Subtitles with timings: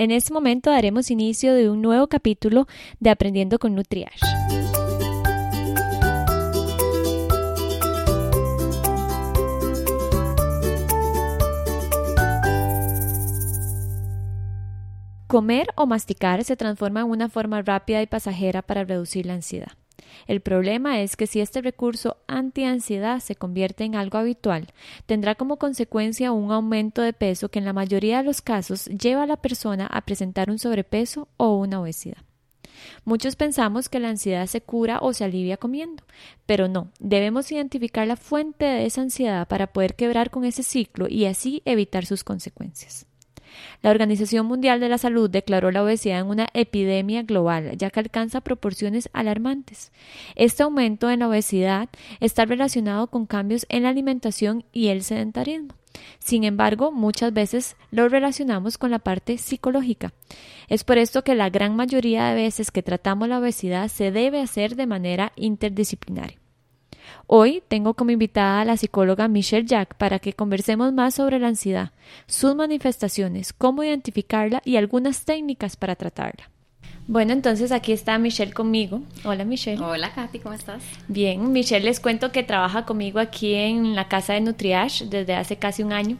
[0.00, 2.68] En este momento daremos inicio de un nuevo capítulo
[3.00, 4.20] de Aprendiendo con Nutriash.
[15.26, 19.72] Comer o masticar se transforma en una forma rápida y pasajera para reducir la ansiedad.
[20.26, 24.68] El problema es que si este recurso antiansiedad se convierte en algo habitual,
[25.06, 29.22] tendrá como consecuencia un aumento de peso que en la mayoría de los casos lleva
[29.22, 32.18] a la persona a presentar un sobrepeso o una obesidad.
[33.04, 36.04] Muchos pensamos que la ansiedad se cura o se alivia comiendo,
[36.46, 41.08] pero no, debemos identificar la fuente de esa ansiedad para poder quebrar con ese ciclo
[41.08, 43.07] y así evitar sus consecuencias.
[43.82, 48.00] La Organización Mundial de la Salud declaró la obesidad en una epidemia global, ya que
[48.00, 49.92] alcanza proporciones alarmantes.
[50.34, 51.88] Este aumento en la obesidad
[52.20, 55.74] está relacionado con cambios en la alimentación y el sedentarismo.
[56.18, 60.12] Sin embargo, muchas veces lo relacionamos con la parte psicológica.
[60.68, 64.40] Es por esto que la gran mayoría de veces que tratamos la obesidad se debe
[64.40, 66.38] hacer de manera interdisciplinaria.
[67.30, 71.48] Hoy tengo como invitada a la psicóloga Michelle Jack para que conversemos más sobre la
[71.48, 71.90] ansiedad,
[72.26, 76.48] sus manifestaciones, cómo identificarla y algunas técnicas para tratarla.
[77.06, 79.02] Bueno, entonces aquí está Michelle conmigo.
[79.24, 79.82] Hola Michelle.
[79.82, 80.82] Hola Katy, ¿cómo estás?
[81.08, 85.56] Bien, Michelle les cuento que trabaja conmigo aquí en la casa de Nutriash desde hace
[85.56, 86.16] casi un año.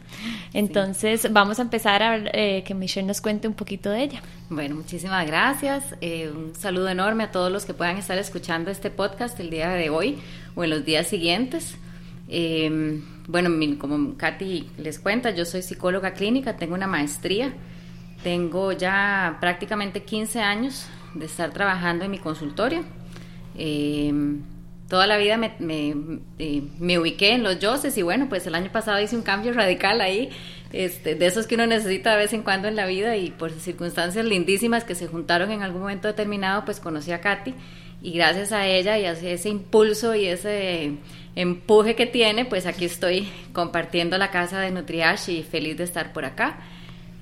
[0.53, 4.21] Entonces vamos a empezar a eh, que Michelle nos cuente un poquito de ella.
[4.49, 5.95] Bueno, muchísimas gracias.
[6.01, 9.69] Eh, un saludo enorme a todos los que puedan estar escuchando este podcast el día
[9.69, 10.19] de hoy
[10.55, 11.75] o en los días siguientes.
[12.27, 17.53] Eh, bueno, como Katy les cuenta, yo soy psicóloga clínica, tengo una maestría
[18.23, 22.83] tengo ya prácticamente 15 años de estar trabajando en mi consultorio.
[23.57, 24.13] Eh,
[24.87, 25.53] toda la vida me,
[26.39, 29.53] eh, me, ubiqué en los yoses y bueno, pues el año pasado hice un cambio
[29.53, 30.29] radical ahí,
[30.73, 33.51] este, de esos que uno necesita de vez en cuando en la vida y por
[33.51, 37.53] circunstancias lindísimas que se juntaron en algún momento determinado, pues conocí a Katy
[38.01, 40.97] y gracias a ella y a ese impulso y ese
[41.35, 46.13] empuje que tiene, pues aquí estoy compartiendo la casa de Nutriash y feliz de estar
[46.13, 46.59] por acá.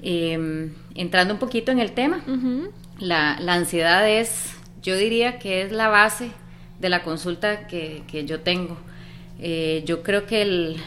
[0.02, 2.24] Em, entrando un poquito en el tema,
[3.00, 6.32] la, ansiedad es, yo diría que es la base
[6.80, 8.78] de la consulta que, yo tengo.
[9.40, 10.78] Eh, yo creo que el,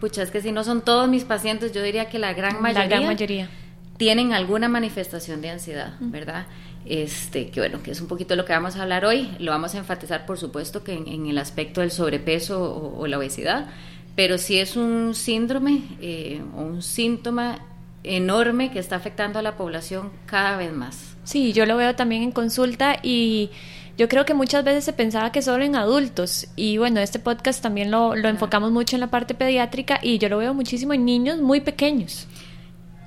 [0.00, 3.00] pucha, es que si no son todos mis pacientes, yo diría que la gran mayoría,
[3.00, 3.50] mayoría.
[3.96, 6.46] tienen alguna manifestación de ansiedad, ¿verdad?
[6.88, 9.30] Este, que bueno, que es un poquito lo que vamos a hablar hoy.
[9.38, 13.66] Lo vamos a enfatizar, por supuesto, que en, el aspecto del sobrepeso o, la obesidad,
[14.16, 17.58] pero si es un síndrome eh, o un síntoma
[18.04, 21.16] enorme que está afectando a la población cada vez más.
[21.24, 23.50] Sí, yo lo veo también en consulta y
[23.98, 27.62] yo creo que muchas veces se pensaba que solo en adultos y bueno, este podcast
[27.62, 31.38] también lo, enfocamos mucho en la parte pediátrica y yo lo veo muchísimo en niños
[31.38, 32.26] muy pequeños.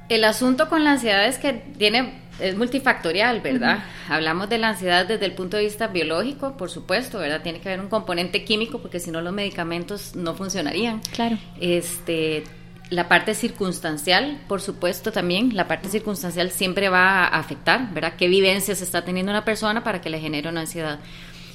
[0.08, 3.84] El asunto con la ansiedad es que tiene es multifactorial, ¿verdad?
[4.10, 7.42] Hablamos de la ansiedad desde el punto de vista biológico, por supuesto, ¿verdad?
[7.42, 11.02] Tiene que haber un componente químico porque si no los medicamentos no funcionarían.
[11.14, 11.38] Claro.
[11.60, 12.44] Este,
[12.90, 18.14] la parte circunstancial, por supuesto, también, la parte circunstancial siempre va a afectar, ¿verdad?
[18.18, 21.00] ¿Qué vivencias está teniendo una persona para que le genere una ansiedad?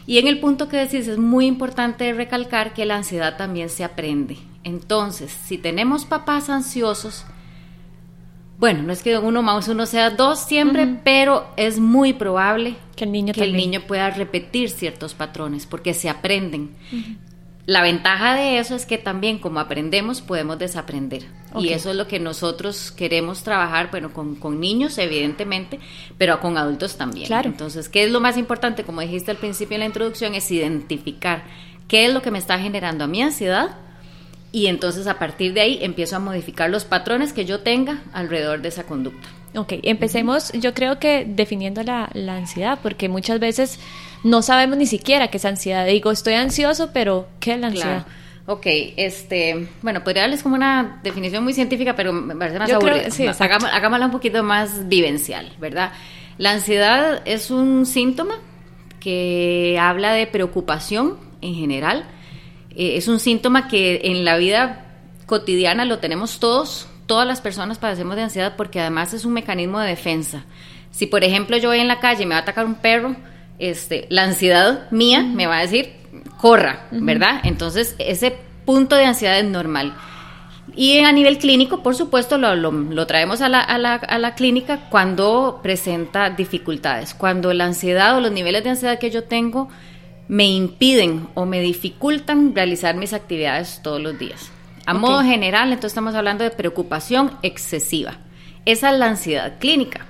[0.06, 3.82] Y en el punto que decís, es muy importante recalcar que la ansiedad también se
[3.82, 4.38] aprende.
[4.62, 7.26] Entonces, si tenemos papás ansiosos,
[8.58, 13.04] bueno, no es que uno más uno sea dos siempre, pero es muy probable que
[13.04, 16.70] el niño, que el niño pueda repetir ciertos patrones porque se aprenden.
[17.66, 21.26] La ventaja de eso es que también como aprendemos podemos desaprender.
[21.58, 25.80] Y eso es lo que nosotros queremos trabajar, bueno, con, con, niños evidentemente,
[26.16, 27.26] pero con adultos también.
[27.26, 27.48] Claro.
[27.48, 28.84] Entonces, ¿qué es lo más importante?
[28.84, 31.44] Como dijiste al principio en la introducción, es identificar
[31.88, 33.76] qué es lo que me está generando a mi ansiedad
[34.52, 38.62] y entonces a partir de ahí empiezo a modificar los patrones que yo tenga alrededor
[38.62, 39.28] de esa conducta.
[39.54, 43.78] Ok, empecemos yo creo que definiendo la, la ansiedad, porque muchas veces
[44.22, 45.86] no sabemos ni siquiera qué es ansiedad.
[45.86, 48.06] Digo, estoy ansioso, pero ¿qué es la ansiedad?
[48.48, 53.10] Ok, este, bueno, podría darles como una definición muy científica, pero me parece más aburrida.
[53.10, 55.92] Sí, hagámosla un poquito más vivencial, ¿verdad?
[56.38, 58.34] La ansiedad es un síntoma
[59.00, 62.04] que habla de preocupación en general.
[62.76, 64.84] Eh, es un síntoma que en la vida
[65.24, 69.80] cotidiana lo tenemos todos, todas las personas padecemos de ansiedad porque además es un mecanismo
[69.80, 70.44] de defensa.
[70.90, 73.16] Si por ejemplo yo voy en la calle y me va a atacar un perro,
[73.58, 75.94] este, la ansiedad mía me va a decir,
[76.38, 77.40] corra, ¿verdad?
[77.44, 79.94] Entonces, ese punto de ansiedad es normal.
[80.74, 84.34] Y a nivel clínico, por supuesto, lo, lo, traemos a la, a, la, a la,
[84.34, 89.68] clínica cuando presenta dificultades, cuando la ansiedad o los niveles de ansiedad que yo tengo
[90.28, 94.50] me impiden o me dificultan realizar mis actividades todos los días.
[94.86, 98.18] A modo general, entonces estamos hablando de preocupación excesiva.
[98.64, 100.06] Esa es la ansiedad clínica.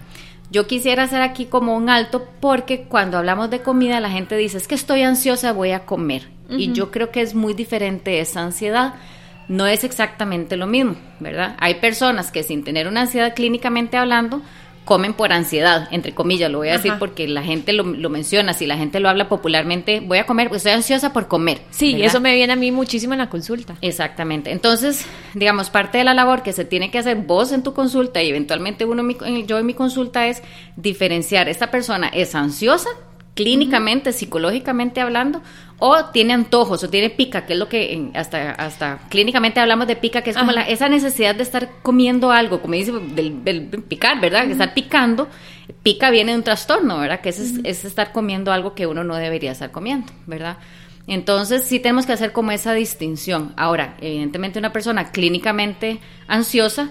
[0.51, 4.59] Yo quisiera hacer aquí como un alto porque cuando hablamos de comida la gente dice,
[4.59, 6.29] es que estoy ansiosa, voy a comer.
[6.49, 8.95] Y yo creo que es muy diferente esa ansiedad.
[9.49, 11.57] No es exactamente lo mismo, ¿verdad?
[11.59, 14.43] Hay personas que sin tener una ansiedad clínicamente hablando,
[14.87, 18.67] comen por ansiedad, entre comillas, lo voy a decir porque la gente lo, menciona, si
[18.67, 21.61] la gente lo habla popularmente, voy a comer, pues estoy ansiosa por comer.
[21.71, 23.77] Sí, eso me viene a mí muchísimo en la consulta.
[23.83, 24.53] Exactamente.
[24.53, 25.05] Entonces,
[25.35, 28.31] digamos, parte de la labor que se tiene que hacer vos en tu consulta y
[28.31, 29.03] eventualmente uno
[29.45, 30.41] yo en mi consulta es
[30.77, 32.91] diferenciar, esta persona es ansiosa
[33.37, 35.43] clínicamente, psicológicamente hablando,
[35.79, 39.95] o tiene antojos o tiene pica, que es lo que hasta, hasta clínicamente hablamos de
[39.95, 44.21] pica, que es como la, esa necesidad de estar comiendo algo, como dice, del, picar,
[44.23, 44.47] ¿verdad?
[44.47, 45.29] Que estar picando,
[45.83, 47.21] pica viene de un trastorno, ¿verdad?
[47.21, 50.57] Que es, es estar comiendo algo que uno no debería estar comiendo, ¿verdad?
[51.07, 53.53] Entonces sí tenemos que hacer como esa distinción.
[53.59, 56.89] Ahora, evidentemente una persona clínicamente ansiosa,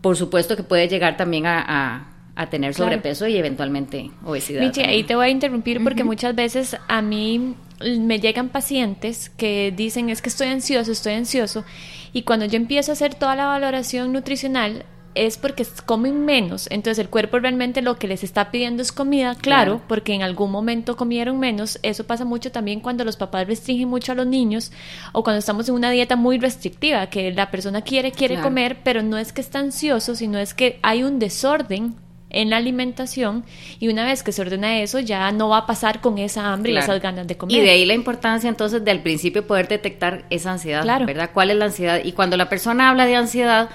[0.00, 4.62] por supuesto que puede llegar también a a tener sobrepeso y eventualmente obesidad.
[4.62, 9.72] Michi, ahí te voy a interrumpir porque muchas veces a mí me llegan pacientes que
[9.76, 11.64] dicen es que estoy ansioso, estoy ansioso
[12.12, 17.00] y cuando yo empiezo a hacer toda la valoración nutricional es porque comen menos, entonces
[17.00, 20.96] el cuerpo realmente lo que les está pidiendo es comida, claro, porque en algún momento
[20.96, 24.70] comieron menos, eso pasa mucho también cuando los papás restringen mucho a los niños
[25.12, 29.02] o cuando estamos en una dieta muy restrictiva, que la persona quiere, quiere comer, pero
[29.02, 31.96] no es que está ansioso, sino es que hay un desorden
[32.30, 33.44] en la alimentación
[33.78, 36.72] y una vez que se ordena eso ya no va a pasar con esa hambre
[36.72, 37.56] y esas ganas de comer.
[37.56, 41.30] Y de ahí la importancia entonces de al principio poder detectar esa ansiedad, ¿verdad?
[41.32, 42.00] ¿Cuál es la ansiedad?
[42.04, 43.70] Y cuando la persona habla de ansiedad,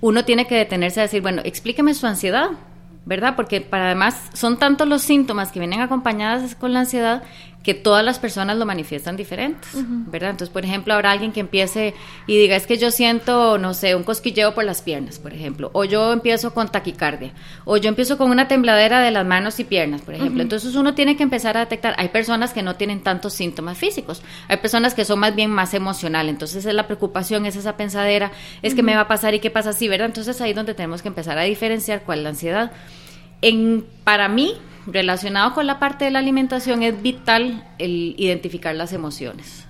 [0.00, 2.50] uno tiene que detenerse a decir, bueno, explíqueme su ansiedad,
[3.04, 3.34] ¿verdad?
[3.36, 7.22] Porque para además son tantos los síntomas que vienen acompañadas con la ansiedad
[7.62, 10.30] que todas las personas lo manifiestan diferentes, ¿verdad?
[10.30, 11.94] Entonces, por ejemplo, habrá alguien que empiece
[12.26, 15.70] y diga, es que yo siento, no sé, un cosquilleo por las piernas, por ejemplo,
[15.72, 17.32] o yo empiezo con taquicardia,
[17.64, 20.42] o yo empiezo con una tembladera de las manos y piernas, por ejemplo.
[20.42, 24.22] Entonces, uno tiene que empezar a detectar, hay personas que no tienen tantos síntomas físicos,
[24.48, 28.32] hay personas que son más bien más emocionales, entonces es la preocupación, es esa pensadera,
[28.62, 30.06] es que me va a pasar y qué pasa así, ¿verdad?
[30.06, 32.72] Entonces, ahí es donde tenemos que empezar a diferenciar cuál es la ansiedad.
[33.40, 34.56] En, para mí,
[34.86, 39.66] relacionado con la parte de la alimentación, es vital el identificar las emociones.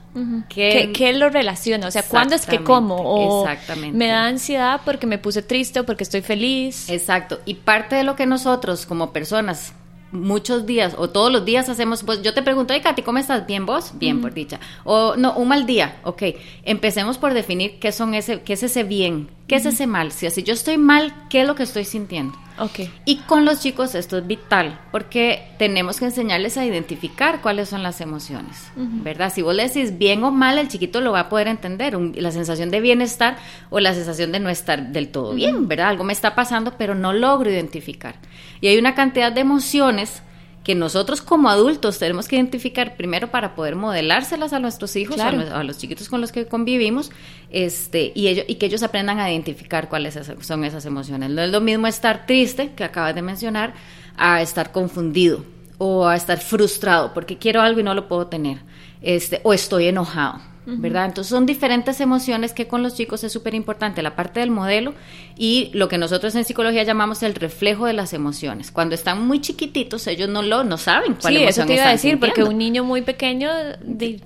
[0.49, 1.87] ¿Qué, lo relaciona?
[1.87, 2.97] O sea, ¿cuándo es que como?
[2.97, 3.97] O Exactamente.
[3.97, 6.91] me da ansiedad porque me puse triste o porque estoy feliz.
[6.91, 7.41] Exacto.
[7.47, 9.73] Y parte de lo que nosotros como personas
[10.13, 13.47] muchos días o todos los días hacemos, pues yo te pregunto, ay Katy, ¿cómo estás?
[13.47, 13.93] ¿Bien vos?
[13.95, 14.61] Bien, por dicha.
[14.85, 16.23] O no, un mal día, ok.
[16.65, 20.13] Empecemos por definir qué, son ese, qué es ese bien, qué es ese mal.
[20.13, 22.35] Si así yo estoy mal, ¿qué es lo que estoy sintiendo?
[22.59, 22.91] Okay.
[23.05, 27.83] Y con los chicos esto es vital, porque tenemos que enseñarles a identificar cuáles son
[27.83, 29.31] las emociones, ¿verdad?
[29.31, 32.33] Si vos le decís bien o mal, el chiquito lo va a poder entender, la
[32.33, 33.37] sensación de bienestar
[33.69, 35.89] o la sensación de no estar del todo bien, ¿verdad?
[35.89, 38.15] Algo me está pasando, pero no logro identificar.
[38.63, 40.23] Y hay una cantidad de emociones
[40.65, 45.33] que nosotros como adultos tenemos que identificar primero para poder modelárselas a nuestros hijos, a,
[45.65, 47.11] los, chiquitos con los que convivimos,
[47.51, 51.31] este, y, ellos, y que ellos aprendan a identificar cuáles son esas emociones.
[51.31, 53.75] No es lo mismo estar triste, que acabas de mencionar,
[54.17, 55.45] a estar confundido
[55.79, 58.59] o a estar frustrado porque quiero algo y no lo puedo tener,
[59.01, 60.52] este, o estoy enojado.
[60.65, 61.07] ¿Verdad?
[61.07, 64.95] Entonces son diferentes emociones que con los chicos es súper importante, la parte del modelo
[65.37, 68.71] y lo que nosotros en psicología llamamos el reflejo de las emociones.
[68.71, 71.93] Cuando están muy chiquititos, ellos no lo no saben cuál sí, eso te iba a
[71.93, 73.51] decir, porque un niño muy pequeño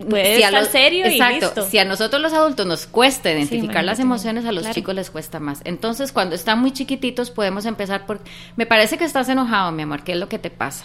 [0.08, 1.66] puede estar serio exacto, y listo.
[1.70, 5.40] Si a nosotros los adultos nos cuesta identificar las emociones, a los chicos les cuesta
[5.40, 5.60] más.
[5.64, 8.20] Entonces, cuando están muy chiquititos, podemos empezar por,
[8.56, 10.84] me parece que estás enojado, mi amor, ¿qué es lo que te pasa?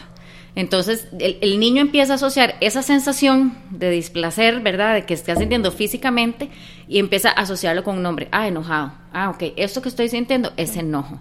[0.55, 4.95] Entonces, el, niño empieza a asociar esa sensación de displacer, ¿verdad?
[4.95, 6.49] De que está sintiendo físicamente
[6.89, 8.27] y empieza a asociarlo con un nombre.
[8.31, 8.91] Ah, enojado.
[9.13, 9.53] Ah, ok.
[9.55, 11.19] Esto que estoy sintiendo es enojo.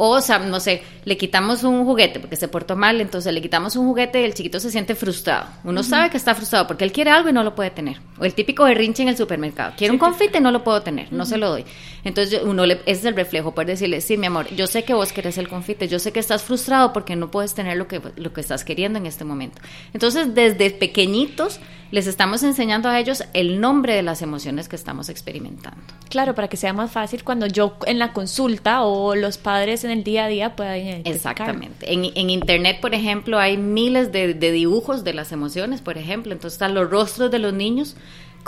[0.00, 3.74] O, sea, no sé, le quitamos un juguete porque se portó mal, entonces le quitamos
[3.74, 5.48] un juguete y el chiquito se siente frustrado.
[5.64, 8.00] Uno sabe que está frustrado porque él quiere algo y no lo puede tener.
[8.16, 9.72] O el típico berrinche en el supermercado.
[9.76, 11.64] Quiero un confite y no lo puedo tener, no se lo doy.
[12.04, 14.94] Entonces, uno le, ese es el reflejo, poder decirle, sí, mi amor, yo sé que
[14.94, 18.00] vos querés el confite, yo sé que estás frustrado porque no puedes tener lo que,
[18.14, 19.60] lo que estás queriendo en este momento.
[19.92, 21.58] Entonces, desde pequeñitos
[21.90, 25.80] les estamos enseñando a ellos el nombre de las emociones que estamos experimentando.
[26.10, 29.90] Claro, para que sea más fácil cuando yo en la consulta o los padres en
[29.90, 31.14] el día a día puedan identificar.
[31.14, 31.92] Exactamente.
[31.92, 36.32] En, en Internet, por ejemplo, hay miles de, dibujos de las emociones, por ejemplo.
[36.32, 37.96] Entonces están los rostros de los niños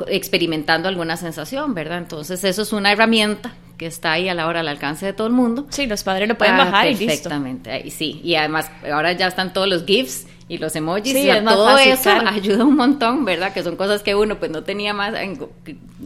[0.07, 1.99] experimentando alguna sensación, ¿verdad?
[1.99, 5.27] Entonces eso es una herramienta que está ahí a la hora al alcance de todo
[5.27, 5.67] el mundo.
[5.71, 7.07] Sí, los padres lo pueden ah, bajar y listo.
[7.07, 8.21] Perfectamente, ahí sí.
[8.23, 12.65] Y además ahora ya están todos los GIFs y los emojis y todo eso ayuda
[12.65, 13.53] un montón, ¿verdad?
[13.53, 15.15] Que son cosas que uno pues no tenía más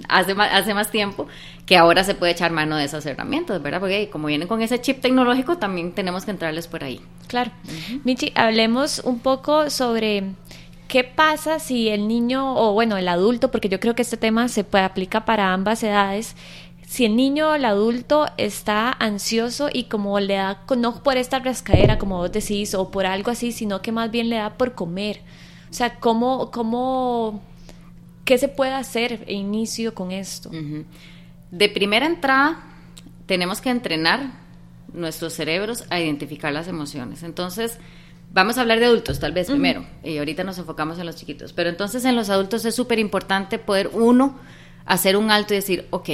[0.06, 1.26] hace más, hace más tiempo,
[1.64, 3.80] que ahora se puede echar mano de esas herramientas, ¿verdad?
[3.80, 7.00] Porque como vienen con ese chip tecnológico, también tenemos que entrarles por ahí.
[7.26, 7.52] Claro.
[8.04, 10.24] Michi, hablemos un poco sobre
[10.88, 14.48] qué pasa si el niño, o bueno, el adulto, porque yo creo que este tema
[14.48, 16.36] se puede aplica para ambas edades,
[16.94, 21.40] si el niño o el adulto está ansioso y como le da, no por esta
[21.40, 24.76] rascadera, como vos decís, o por algo así, sino que más bien le da por
[24.76, 25.20] comer.
[25.68, 27.42] O sea, ¿cómo, cómo,
[28.24, 30.52] qué se puede hacer e inicio con esto?
[31.50, 32.62] De primera entrada,
[33.26, 34.30] tenemos que entrenar
[34.92, 37.24] nuestros cerebros a identificar las emociones.
[37.24, 37.78] Entonces,
[38.32, 41.52] vamos a hablar de adultos tal vez primero, y ahorita nos enfocamos en los chiquitos,
[41.54, 44.38] pero entonces en los adultos es súper importante poder uno
[44.86, 46.10] hacer un alto y decir, ok,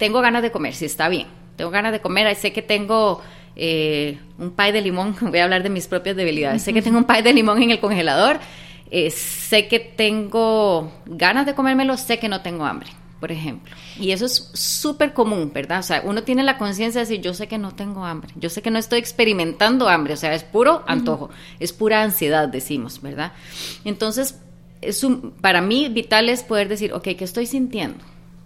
[0.00, 1.26] tengo ganas de comer, si está bien,
[1.56, 3.20] tengo ganas de comer, sé que tengo
[3.54, 6.96] eh, un pie de limón, voy a hablar de mis propias debilidades, sé que tengo
[6.98, 8.40] un pie de limón en el congelador,
[8.90, 12.88] eh, sé que tengo ganas de comérmelo, sé que no tengo hambre,
[13.20, 13.76] por ejemplo.
[14.00, 15.80] Y eso es súper común, ¿verdad?
[15.80, 18.48] O sea, uno tiene la conciencia de decir, yo sé que no tengo hambre, yo
[18.48, 21.28] sé que no estoy experimentando hambre, o sea, es puro antojo,
[21.58, 23.34] es pura ansiedad, decimos, ¿verdad?
[23.84, 24.40] Entonces,
[24.80, 28.02] es un, para mí vital es poder decir, ok, ¿qué estoy sintiendo?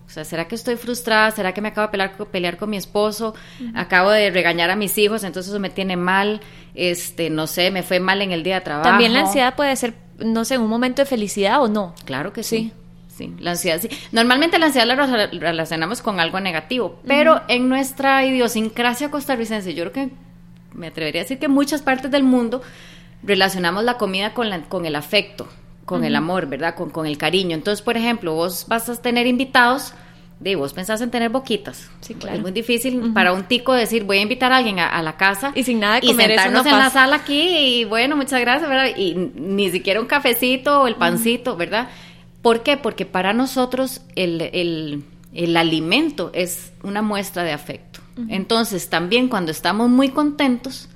[0.07, 1.31] O sea, ¿será que estoy frustrada?
[1.31, 3.35] ¿Será que me acabo de pelear, pelear con mi esposo?
[3.75, 6.41] Acabo de regañar a mis hijos, entonces eso me tiene mal.
[6.75, 8.89] Este, no sé, me fue mal en el día de trabajo.
[8.89, 11.95] También la ansiedad puede ser, no sé, un momento de felicidad o no.
[12.05, 12.73] Claro que sí.
[13.09, 13.89] Sí, la ansiedad sí.
[14.13, 19.93] Normalmente la ansiedad la relacionamos con algo negativo, pero en nuestra idiosincrasia costarricense, yo creo
[19.93, 20.15] que
[20.73, 22.61] me atrevería a decir que en muchas partes del mundo
[23.23, 25.49] relacionamos la comida con, la, con el afecto
[25.85, 26.75] con el amor, ¿verdad?
[26.75, 27.55] Con, con el cariño.
[27.55, 29.93] Entonces, por ejemplo, vos vas a tener invitados,
[30.41, 31.91] de vos pensás en tener boquitas.
[32.01, 32.37] Sí, claro.
[32.37, 35.53] Es muy difícil para un tico decir, voy a invitar a alguien a, la casa.
[35.55, 38.69] Y sin nada de comer, y sentarnos en la sala aquí y bueno, muchas gracias,
[38.69, 38.97] ¿verdad?
[38.97, 41.89] Y ni siquiera un cafecito o el pancito, ¿verdad?
[42.43, 42.77] ¿Por qué?
[42.77, 48.01] Porque para nosotros el, el, el alimento es una muestra de afecto.
[48.29, 50.89] Entonces, también cuando estamos muy contentos,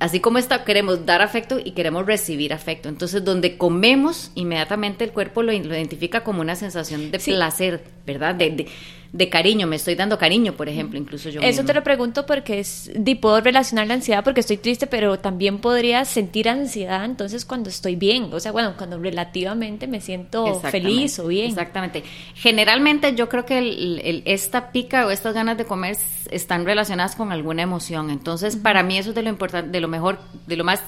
[0.00, 2.88] así como está, queremos dar afecto y queremos recibir afecto.
[2.88, 8.34] Entonces, donde comemos, inmediatamente el cuerpo lo, identifica como una sensación de placer, ¿verdad?
[8.34, 8.66] De,
[9.12, 11.40] de cariño, me estoy dando cariño, por ejemplo, incluso yo.
[11.40, 15.18] Eso te lo pregunto porque es, di, puedo relacionar la ansiedad porque estoy triste, pero
[15.18, 20.60] también podría sentir ansiedad entonces cuando estoy bien, o sea, bueno, cuando relativamente me siento
[20.60, 21.50] feliz o bien.
[21.50, 22.04] Exactamente.
[22.34, 25.96] Generalmente yo creo que el, esta pica o estas ganas de comer
[26.30, 29.88] están relacionadas con alguna emoción, entonces para mí eso es de lo importante, de lo
[29.88, 30.82] mejor, de lo más,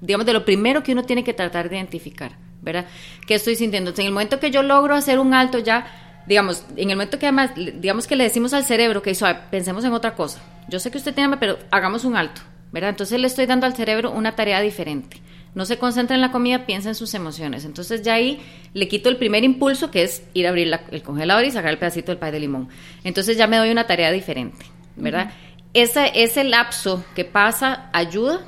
[0.00, 2.86] digamos, de lo primero que uno tiene que tratar de identificar, ¿verdad?
[3.26, 3.92] ¿Qué estoy sintiendo?
[3.96, 7.26] en el momento que yo logro hacer un alto ya digamos, en el momento que
[7.26, 9.16] además, digamos que le decimos al cerebro que
[9.50, 10.40] pensemos en otra cosa.
[10.68, 12.40] Yo sé que usted tiene hambre, pero hagamos un alto,
[12.72, 12.90] ¿verdad?
[12.90, 15.20] Entonces le estoy dando al cerebro una tarea diferente.
[15.54, 17.64] No se concentra en la comida, piensa en sus emociones.
[17.64, 18.40] Entonces ya ahí
[18.72, 21.78] le quito el primer impulso, que es ir a abrir el congelador y sacar el
[21.78, 22.68] pedacito del pay de limón.
[23.04, 24.66] Entonces ya me doy una tarea diferente,
[24.96, 25.30] ¿verdad?
[25.74, 28.46] ese, ese lapso que pasa ayuda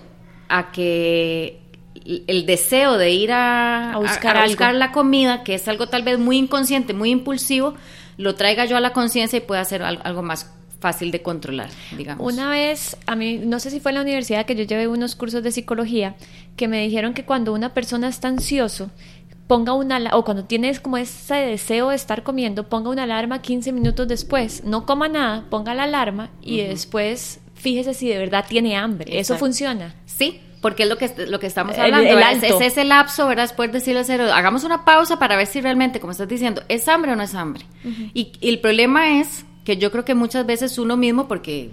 [0.49, 1.61] a que
[2.27, 6.95] el deseo de ir a, buscar, la comida, que es algo tal vez muy inconsciente,
[6.95, 7.75] muy impulsivo,
[8.17, 12.33] lo traiga yo a la conciencia y pueda ser algo, más fácil de controlar, digamos.
[12.33, 15.17] Una vez, a mí, no sé si fue en la universidad que yo llevé unos
[15.17, 16.17] cursos de psicología,
[16.57, 18.91] que me dijeron que cuando una persona está ansioso,
[19.47, 23.73] ponga una, o cuando tienes como ese deseo de estar comiendo, ponga una alarma 15
[23.73, 28.77] minutos después, no coma nada, ponga la alarma y después fíjese si de verdad tiene
[28.77, 29.19] hambre.
[29.19, 29.95] ¿Eso funciona?
[30.05, 32.19] Sí, porque es lo que, lo que estamos hablando.
[32.19, 33.45] es, ese lapso, ¿verdad?
[33.45, 37.13] Después decirle cerebro, hagamos una pausa para ver si realmente, como estás diciendo, ¿es hambre
[37.13, 37.65] o no es hambre?
[38.13, 41.71] y, el problema es que yo creo que muchas veces uno mismo, porque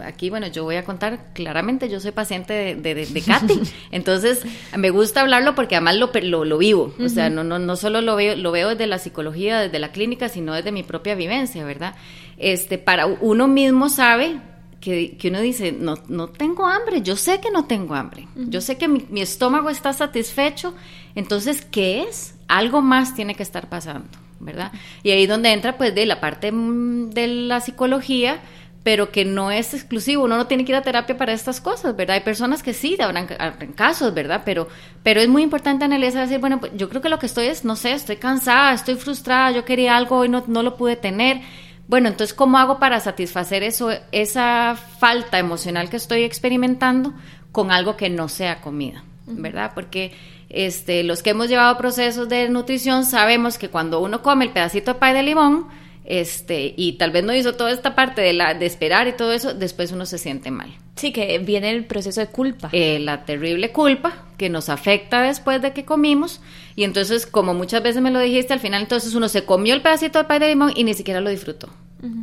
[0.00, 3.60] aquí, bueno, yo voy a contar claramente, yo soy paciente de, de, Katy,
[3.92, 4.42] entonces
[4.76, 8.00] me gusta hablarlo porque además lo, lo, lo vivo, o sea, no, no, no solo
[8.00, 11.64] lo veo, lo veo desde la psicología, desde la clínica, sino desde mi propia vivencia,
[11.64, 11.94] ¿verdad?
[12.36, 14.40] Este, para uno mismo sabe
[14.84, 18.76] que, uno dice, no, no tengo hambre, yo sé que no tengo hambre, yo sé
[18.76, 20.74] que mi, estómago está satisfecho,
[21.14, 22.34] entonces, ¿qué es?
[22.48, 24.10] Algo más tiene que estar pasando,
[24.40, 24.72] ¿verdad?
[25.02, 28.40] Y ahí donde entra, pues, de la parte mm, de la psicología,
[28.82, 31.96] pero que no es exclusivo, uno no tiene que ir a terapia para estas cosas,
[31.96, 32.16] ¿verdad?
[32.16, 33.26] Hay personas que sí, habrán,
[33.74, 34.42] casos, ¿verdad?
[34.44, 34.68] Pero,
[35.02, 37.64] pero es muy importante analizar, decir, bueno, pues yo creo que lo que estoy es,
[37.64, 41.40] no sé, estoy cansada, estoy frustrada, yo quería algo y no, no lo pude tener,
[41.86, 47.12] bueno, entonces, ¿cómo hago para satisfacer eso, esa falta emocional que estoy experimentando
[47.52, 49.04] con algo que no sea comida?
[49.26, 49.72] ¿Verdad?
[49.74, 50.12] Porque
[50.48, 54.94] este, los que hemos llevado procesos de nutrición sabemos que cuando uno come el pedacito
[54.94, 55.68] de pay de limón,
[56.04, 59.32] este, y tal vez no hizo toda esta parte de, la, de esperar y todo
[59.32, 60.74] eso, después uno se siente mal.
[60.96, 62.68] Sí, que viene el proceso de culpa.
[62.72, 66.40] Eh, la terrible culpa que nos afecta después de que comimos.
[66.76, 69.82] Y entonces, como muchas veces me lo dijiste, al final entonces uno se comió el
[69.82, 71.68] pedacito de pay de limón y ni siquiera lo disfrutó.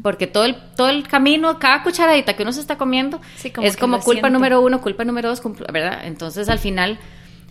[0.03, 3.19] Porque todo el, todo el camino, cada cucharadita que uno se está comiendo,
[3.63, 5.41] es como culpa número uno, culpa número dos,
[5.73, 6.01] ¿verdad?
[6.03, 6.99] Entonces al final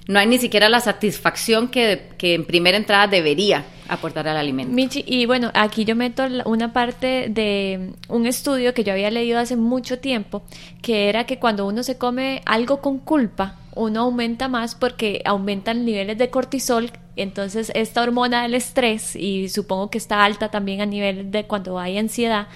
[0.06, 4.72] no hay ni siquiera la satisfacción que, que en primera entrada debería aportar al alimento.
[4.72, 9.38] Michi, y bueno, aquí yo meto una parte de un estudio que yo había leído
[9.38, 10.42] hace mucho tiempo,
[10.80, 15.84] que era que cuando uno se come algo con culpa, uno aumenta más porque aumentan
[15.84, 20.86] niveles de cortisol, entonces esta hormona del estrés, y supongo que está alta también a
[20.86, 22.46] nivel de cuando hay ansiedad,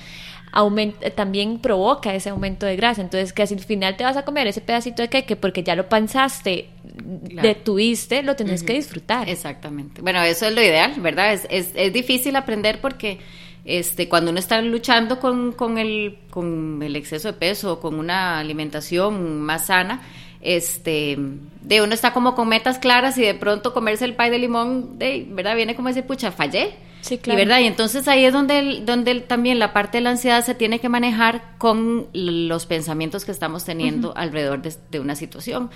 [0.55, 3.03] aumenta, también provoca ese aumento de grasa.
[3.03, 5.75] Entonces, que si al final te vas a comer ese pedacito de queque porque ya
[5.75, 9.29] lo pensaste, detuviste, lo tenés que disfrutar.
[9.29, 10.01] Exactamente.
[10.01, 11.33] Bueno, eso es lo ideal, ¿verdad?
[11.33, 13.19] Es, es, es difícil aprender porque
[13.65, 17.99] este, cuando uno está luchando con, con, el, con el exceso de peso o con
[17.99, 20.03] una alimentación más sana,
[20.41, 21.17] este,
[21.63, 25.01] de uno está como con metas claras y de pronto comerse el pay de limón,
[25.01, 25.57] de, ¿verdad?
[25.57, 26.75] Viene como ese pucha, fallé.
[27.05, 27.39] Sí, claro.
[27.39, 27.61] Y, ¿verdad?
[27.61, 30.89] y entonces ahí es donde, donde también la parte de la ansiedad se tiene que
[30.89, 35.69] manejar con los pensamientos que estamos teniendo alrededor de, de, una situación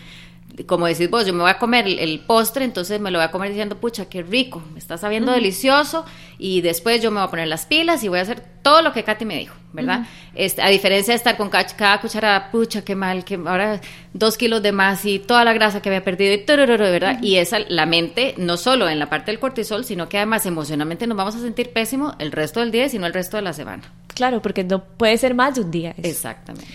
[0.67, 3.31] como decís vos, yo me voy a comer el, postre, entonces me lo voy a
[3.31, 6.05] comer diciendo, pucha, qué rico, me está sabiendo delicioso,
[6.39, 8.93] y después yo me voy a poner las pilas y voy a hacer todo lo
[8.93, 10.07] que Katy me dijo, ¿verdad?
[10.35, 13.81] este, a diferencia de estar con cada, cuchara, pucha, qué mal, que ahora
[14.13, 17.23] dos kilos de más y toda la grasa que había perdido, y ¿verdad?
[17.23, 21.07] Y esa, la mente, no solo en la parte del cortisol, sino que además emocionalmente
[21.07, 23.83] nos vamos a sentir pésimo el resto del día, sino el resto de la semana.
[24.15, 25.95] Claro, porque no puede ser más de un día.
[25.97, 26.09] Eso.
[26.09, 26.67] Exactamente.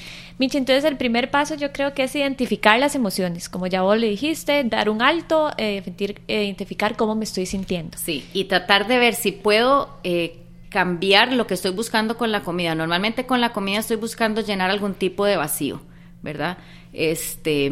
[0.43, 3.97] Michi, entonces el primer paso yo creo que es identificar las emociones, como ya vos
[3.97, 5.81] le dijiste, dar un alto, eh,
[6.27, 7.97] identificar cómo me estoy sintiendo.
[7.97, 12.41] Sí, y tratar de ver si puedo eh, cambiar lo que estoy buscando con la
[12.41, 12.75] comida.
[12.75, 15.79] Normalmente con la comida estoy buscando llenar algún tipo de vacío,
[16.21, 16.57] ¿verdad?
[16.91, 17.71] Este,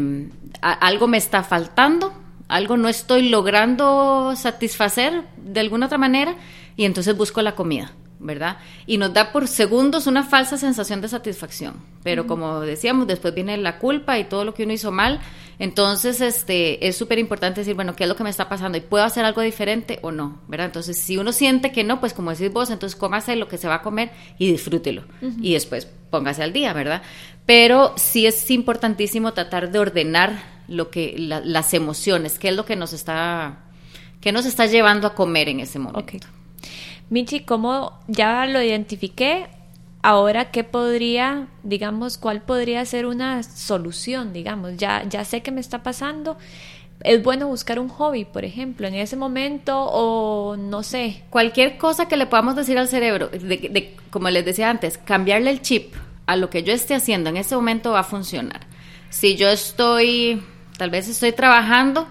[0.61, 2.13] algo me está faltando,
[2.47, 6.35] algo no estoy logrando satisfacer de alguna otra manera
[6.77, 7.91] y entonces busco la comida.
[8.21, 8.57] ¿Verdad?
[8.85, 11.73] Y nos da por segundos una falsa sensación de satisfacción.
[12.03, 15.19] Pero como decíamos, después viene la culpa y todo lo que uno hizo mal.
[15.59, 18.77] Entonces, este, es súper importante decir, bueno, ¿qué es lo que me está pasando?
[18.77, 20.39] ¿Y puedo hacer algo diferente o no?
[20.47, 20.67] ¿Verdad?
[20.67, 23.67] Entonces, si uno siente que no, pues como decís vos, entonces cómase lo que se
[23.67, 25.03] va a comer y disfrútelo.
[25.41, 27.01] Y después póngase al día, ¿verdad?
[27.45, 32.75] Pero sí es importantísimo tratar de ordenar lo que, las emociones, qué es lo que
[32.75, 33.59] nos está,
[34.19, 36.27] qué nos está llevando a comer en ese momento.
[37.11, 39.47] Michi, ¿cómo ya lo identifiqué?
[40.01, 44.77] Ahora, ¿qué podría, digamos, cuál podría ser una solución, digamos?
[44.77, 46.37] Ya, ya sé qué me está pasando.
[47.03, 51.23] Es bueno buscar un hobby, por ejemplo, en ese momento o no sé.
[51.29, 55.61] Cualquier cosa que le podamos decir al cerebro, de, como les decía antes, cambiarle el
[55.61, 55.93] chip
[56.27, 58.61] a lo que yo esté haciendo en ese momento va a funcionar.
[59.09, 60.41] Si yo estoy,
[60.77, 62.07] tal vez estoy trabajando,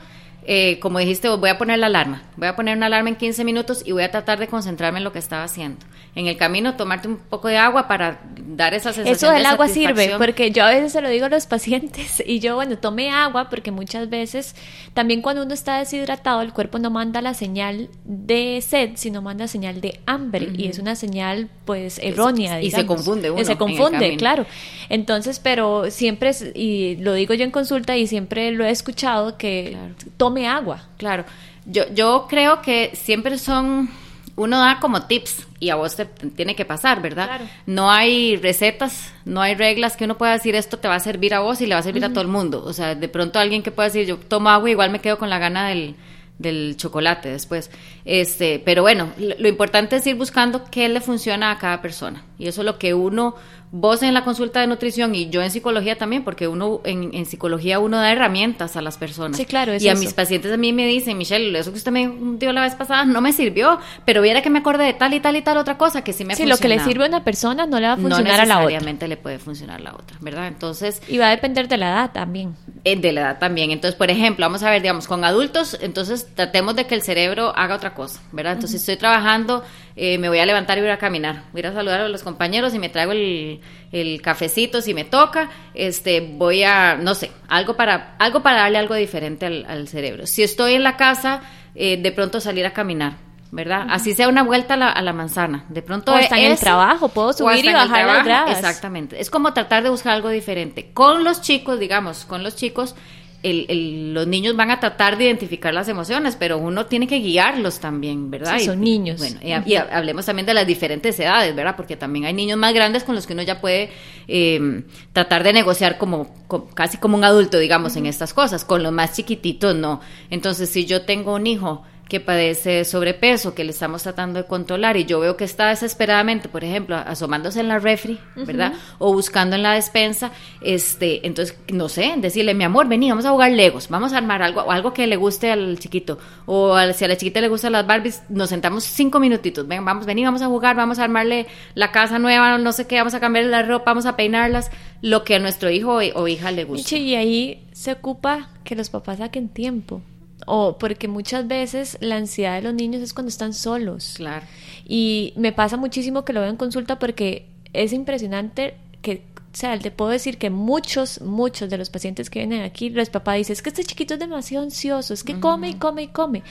[0.53, 2.23] eh, como dijiste, voy a poner la alarma.
[2.37, 5.05] Voy a poner una alarma en 15 minutos y voy a tratar de concentrarme en
[5.05, 5.87] lo que estaba haciendo.
[6.15, 9.69] En el camino, tomarte un poco de agua para dar esa sensación Eso del agua
[9.69, 13.11] sirve, porque yo a veces se lo digo a los pacientes y yo, bueno, tome
[13.11, 14.57] agua porque muchas veces
[14.93, 19.47] también cuando uno está deshidratado, el cuerpo no manda la señal de sed, sino manda
[19.47, 22.61] señal de hambre y es una señal pues errónea.
[22.61, 23.45] Y se confunde uno.
[23.45, 24.47] se confunde, claro.
[24.89, 29.77] Entonces, pero siempre, y lo digo yo en consulta y siempre lo he escuchado, que
[30.17, 30.89] tome agua.
[30.97, 31.25] Claro.
[31.67, 33.91] Yo, yo creo que siempre son
[34.41, 37.43] uno da como tips y a vos te tiene que pasar, ¿verdad?
[37.67, 41.35] No hay recetas, no hay reglas que uno pueda decir esto te va a servir
[41.35, 42.65] a vos y le va a servir a todo el mundo.
[42.65, 45.29] O sea, de pronto alguien que pueda decir yo tomo agua igual me quedo con
[45.29, 45.95] la gana del,
[46.39, 47.71] del chocolate después.
[48.07, 52.25] Este, pero bueno, lo, importante es ir buscando qué le funciona a cada persona.
[52.39, 53.35] Y eso es lo que uno
[53.73, 57.79] vos en la consulta de nutrición y yo en psicología también, porque uno en, psicología
[57.79, 59.37] uno da herramientas a las personas.
[59.37, 59.75] Sí, claro.
[59.79, 62.63] y a mis pacientes a mí me dicen, Michelle, eso que usted me dio la
[62.63, 65.43] vez pasada no me sirvió, pero viera que me acordé de tal y tal y
[65.43, 67.79] tal otra cosa que sí me Sí, lo que le sirve a una persona no
[67.79, 68.67] le va a funcionar a la otra.
[68.67, 70.49] necesariamente le puede funcionar a la otra, ¿verdad?
[70.49, 71.01] Entonces...
[71.09, 72.57] Y va a depender de la edad también.
[72.85, 73.71] Eh, de la edad también.
[73.71, 77.53] Entonces, por ejemplo, vamos a ver, digamos, con adultos, entonces tratemos de que el cerebro
[77.57, 78.55] haga otra cosa, ¿verdad?
[78.55, 79.63] Entonces, estoy trabajando,
[79.97, 82.09] eh, me voy a levantar y voy a caminar, voy a ir a saludar a
[82.09, 83.61] los compañeros y me traigo el,
[83.93, 88.79] el cafecito si me toca, este, voy a, no sé, algo para, algo para darle
[88.79, 90.27] algo diferente al, cerebro.
[90.27, 91.41] Si estoy en la casa,
[91.75, 93.15] eh, de pronto salir a caminar,
[93.51, 93.87] ¿verdad?
[93.91, 95.65] Así sea una vuelta a la, manzana.
[95.69, 96.13] De pronto.
[96.13, 99.21] O hasta en el trabajo, puedo subir y bajar las Exactamente.
[99.21, 100.93] Es como tratar de buscar algo diferente.
[100.93, 102.95] Con los chicos, digamos, con los chicos,
[103.43, 108.31] los niños van a tratar de identificar las emociones, pero uno tiene que guiarlos también,
[108.31, 108.59] ¿verdad?
[108.59, 109.19] Sí, son niños.
[109.19, 111.75] Bueno, y, hablemos también de las diferentes edades, ¿verdad?
[111.77, 113.91] Porque también hay niños más grandes con los que uno ya puede
[114.29, 116.29] em, tratar de negociar como,
[116.75, 118.65] casi como un adulto, digamos, en estas cosas.
[118.65, 120.01] Con los más chiquititos, no.
[120.29, 124.97] Entonces, si yo tengo un hijo que padece sobrepeso, que le estamos tratando de controlar
[124.97, 128.75] y yo veo que está desesperadamente, por ejemplo, asomándose en la refri, ¿verdad?
[128.99, 133.31] O buscando en la despensa, este, entonces, no sé, decirle, mi amor, vení, vamos a
[133.31, 137.09] jugar Legos, vamos a armar algo, algo que le guste al chiquito, o si a
[137.09, 140.49] la chiquita le gustan las Barbies, nos sentamos cinco minutitos, ven, vamos, vení, vamos a
[140.49, 143.93] jugar, vamos a armarle la casa nueva, no sé qué, vamos a cambiar la ropa,
[143.93, 146.99] vamos a peinarlas, lo que a nuestro hijo o hija le guste.
[146.99, 150.03] Y ahí se ocupa que los papás saquen tiempo
[150.47, 154.15] o porque muchas veces la ansiedad de los niños es cuando están solos.
[154.17, 154.47] Claro.
[154.87, 159.79] Y me pasa muchísimo que lo veo en consulta porque es impresionante que, o sea,
[159.79, 163.55] te puedo decir que muchos, muchos de los pacientes que vienen aquí, los papás dicen,
[163.55, 166.43] es que este chiquito es demasiado ansioso, es que come y come y come.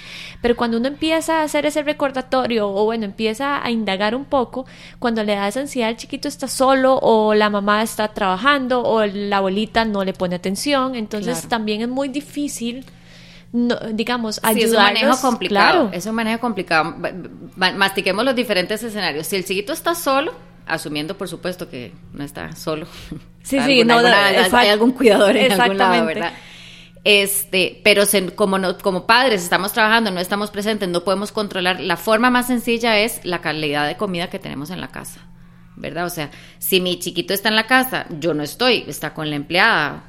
[0.42, 4.66] Pero cuando uno empieza a hacer ese recordatorio o bueno, empieza a indagar un poco,
[5.00, 9.06] cuando le da esa ansiedad, el chiquito está solo o la mamá está trabajando o
[9.06, 12.86] la abuelita no le pone atención, entonces también es muy difícil
[13.52, 14.64] no, digamos, ayudarlos.
[14.64, 15.90] es un manejo complicado.
[15.92, 16.96] Es un manejo complicado.
[17.56, 19.28] Mastiquemos los diferentes escenarios.
[19.28, 20.34] Si el chiquito está solo,
[20.68, 22.88] asumiendo por supuesto que no está solo.
[23.42, 26.34] Sí, sí, no, hay algún cuidador en algún lado, ¿verdad?
[27.04, 28.04] Este, pero
[28.36, 31.80] como no, como padres estamos trabajando, no estamos presentes, no podemos controlar.
[31.80, 35.22] La forma más sencilla es la calidad de comida que tenemos en la casa,
[35.78, 36.06] ¿verdad?
[36.06, 39.38] O sea, si mi chiquito está en la casa, yo no estoy, está con la
[39.38, 40.04] empleada,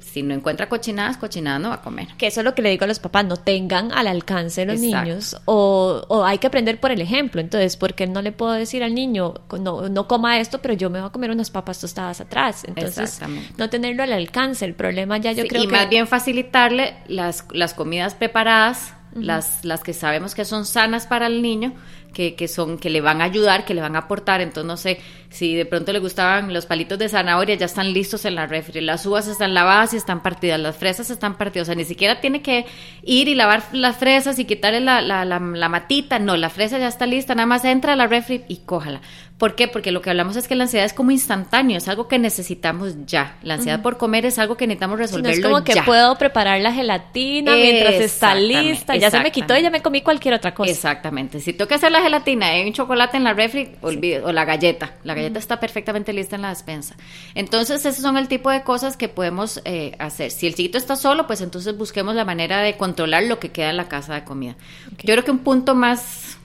[0.00, 2.08] si no encuentra cochinadas, cochinadas no va a comer.
[2.18, 4.78] Que eso es lo que le digo a los papás, no tengan al alcance los
[4.78, 7.40] niños o, hay que aprender por el ejemplo.
[7.40, 11.00] Entonces, porque no le puedo decir al niño, no, no coma esto, pero yo me
[11.00, 12.64] voy a comer unas papas tostadas atrás?
[12.64, 13.20] Entonces,
[13.56, 14.64] no tenerlo al alcance.
[14.64, 15.74] El problema ya yo creo y que...
[15.74, 21.06] Y más bien facilitarle las, las comidas preparadas, las, las que sabemos que son sanas
[21.06, 21.72] para el niño,
[22.12, 24.40] que, que, son, que le van a ayudar, que le van a aportar.
[24.40, 24.98] Entonces, no sé,
[25.30, 28.80] si de pronto le gustaban los palitos de zanahoria, ya están listos en la refri,
[28.80, 32.20] las uvas están lavadas y están partidas, las fresas están partidas, o sea, ni siquiera
[32.20, 32.66] tiene que
[33.02, 36.78] ir y lavar las fresas y quitarle la, la, la, la matita, no, la fresa
[36.78, 39.00] ya está lista, nada más entra a la refri y cójala.
[39.42, 39.66] ¿Por qué?
[39.66, 42.94] Porque lo que hablamos es que la ansiedad es como instantáneo, es algo que necesitamos
[43.06, 43.38] ya.
[43.42, 46.60] La ansiedad por comer es algo que necesitamos resolverlo no es como que puedo preparar
[46.60, 50.54] la gelatina mientras está lista, ya se me quitó y ya me comí cualquier otra
[50.54, 50.70] cosa.
[50.70, 51.40] Exactamente.
[51.40, 54.30] Si tengo que hacer la gelatina y hay un chocolate en la refri, olvide, o
[54.30, 54.94] la galleta.
[55.02, 56.94] La galleta está perfectamente lista en la despensa.
[57.34, 60.30] Entonces, esos son el tipo de cosas que podemos eh, hacer.
[60.30, 63.70] Si el chiquito está solo, pues entonces busquemos la manera de controlar lo que queda
[63.70, 64.54] en la casa de comida.
[65.02, 66.38] Yo creo que un punto más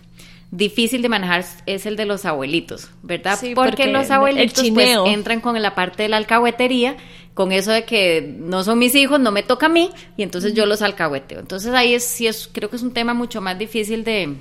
[0.51, 3.37] difícil de manejar es el de los abuelitos, ¿verdad?
[3.53, 6.95] porque, los abuelitos pues, entran con la parte de la alcahuetería,
[7.33, 10.53] con eso de que no son mis hijos, no me toca a mí, y entonces
[10.53, 11.39] yo los alcahueteo.
[11.39, 14.35] Entonces ahí es, sí es, creo que es un tema mucho más difícil de,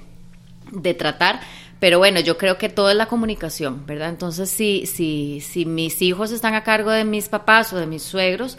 [0.71, 1.41] de tratar,
[1.81, 4.09] pero bueno, yo creo que todo es la comunicación, ¿verdad?
[4.09, 8.03] Entonces, si, si, si mis hijos están a cargo de mis papás o de mis
[8.03, 8.57] suegros,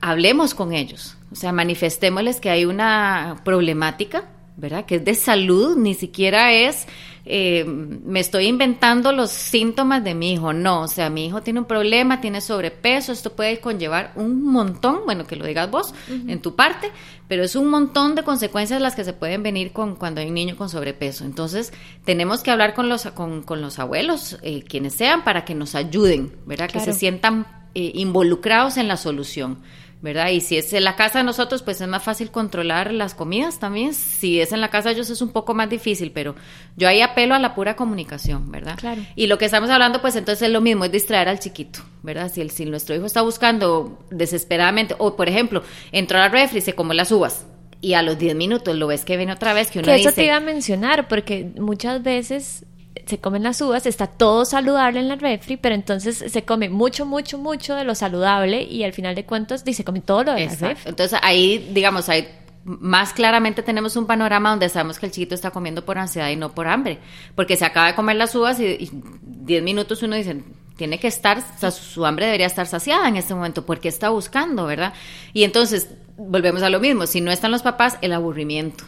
[0.00, 4.24] hablemos con ellos, o sea, manifestémosles que hay una problemática,
[4.56, 4.86] ¿verdad?
[4.86, 6.86] Que es de salud, ni siquiera es,
[7.28, 11.60] eh, me estoy inventando los síntomas de mi hijo, no, o sea, mi hijo tiene
[11.60, 16.40] un problema, tiene sobrepeso, esto puede conllevar un montón, bueno, que lo digas vos en
[16.40, 16.90] tu parte,
[17.28, 20.34] pero es un montón de consecuencias las que se pueden venir con cuando hay un
[20.34, 21.24] niño con sobrepeso.
[21.24, 21.72] Entonces,
[22.04, 25.74] tenemos que hablar con los, con, con los abuelos, eh, quienes sean, para que nos
[25.74, 26.70] ayuden, ¿verdad?
[26.70, 29.58] Que se sientan eh, involucrados en la solución.
[30.02, 30.28] ¿Verdad?
[30.28, 33.58] Y si es en la casa de nosotros, pues es más fácil controlar las comidas
[33.58, 33.94] también.
[33.94, 36.34] Si es en la casa de ellos es un poco más difícil, pero
[36.76, 38.76] yo ahí apelo a la pura comunicación, ¿verdad?
[38.78, 39.02] Claro.
[39.16, 42.30] Y lo que estamos hablando, pues entonces es lo mismo, es distraer al chiquito, ¿verdad?
[42.32, 46.60] Si, el, si nuestro hijo está buscando desesperadamente, o por ejemplo, entró a la refri,
[46.60, 47.46] se come las uvas,
[47.80, 50.12] y a los 10 minutos lo ves que viene otra vez que uno que eso
[50.12, 52.64] te iba a mencionar porque muchas veces
[53.04, 57.04] se comen las uvas, está todo saludable en la refri, pero entonces se come mucho,
[57.04, 60.46] mucho, mucho de lo saludable y al final de cuentas dice, come todo lo de
[60.46, 60.88] la refri.
[60.88, 62.28] Entonces ahí, digamos, ahí
[62.64, 66.36] más claramente tenemos un panorama donde sabemos que el chiquito está comiendo por ansiedad y
[66.36, 66.98] no por hambre,
[67.34, 70.42] porque se acaba de comer las uvas y 10 minutos uno dice,
[70.76, 74.94] tiene que estar, su hambre debería estar saciada en este momento, porque está buscando, ¿verdad?
[75.32, 78.84] Y entonces, volvemos a lo mismo, si no están los papás, el aburrimiento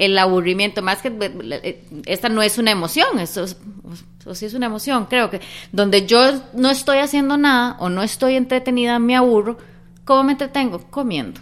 [0.00, 5.04] el aburrimiento, más que eh, esta no es una emoción, eso, sí es una emoción,
[5.04, 9.58] creo que donde yo no estoy haciendo nada o no estoy entretenida, me aburro,
[10.04, 10.80] ¿cómo me entretengo?
[10.90, 11.40] Comiendo.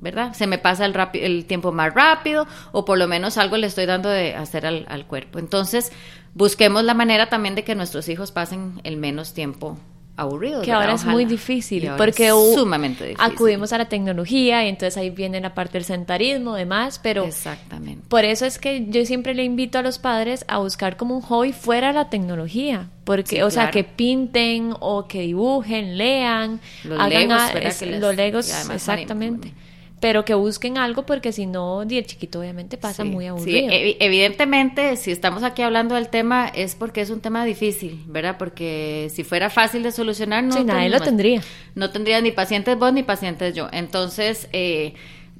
[0.00, 0.32] ¿Verdad?
[0.32, 3.84] Se me pasa el, el tiempo más rápido o por lo menos algo le estoy
[3.84, 5.38] dando de hacer al, al cuerpo.
[5.38, 5.92] Entonces,
[6.32, 9.78] busquemos la manera también de que nuestros hijos pasen el menos tiempo
[10.18, 10.64] aburridos.
[10.64, 13.32] Que ahora es muy difícil, porque sumamente difícil.
[13.32, 18.04] acudimos a la tecnología y entonces ahí viene la parte del sentarismo, demás, pero Exactamente.
[18.08, 21.22] por eso es que yo siempre le invito a los padres a buscar como un
[21.22, 27.00] hobby fuera de la tecnología, porque, o sea, que pinten o que dibujen, lean, los
[27.00, 27.28] hagan
[28.00, 29.52] los legos, exactamente
[30.00, 33.70] pero que busquen algo porque si no, el chiquito obviamente pasa muy aburrido.
[33.70, 38.36] Sí, evidentemente, si estamos aquí hablando del tema es porque es un tema difícil, ¿verdad?
[38.38, 40.54] Porque si fuera fácil de solucionar, no.
[40.54, 41.42] Sí, nadie lo tendría.
[41.74, 43.68] No tendría ni pacientes vos ni pacientes yo.
[43.72, 44.94] Entonces, eh,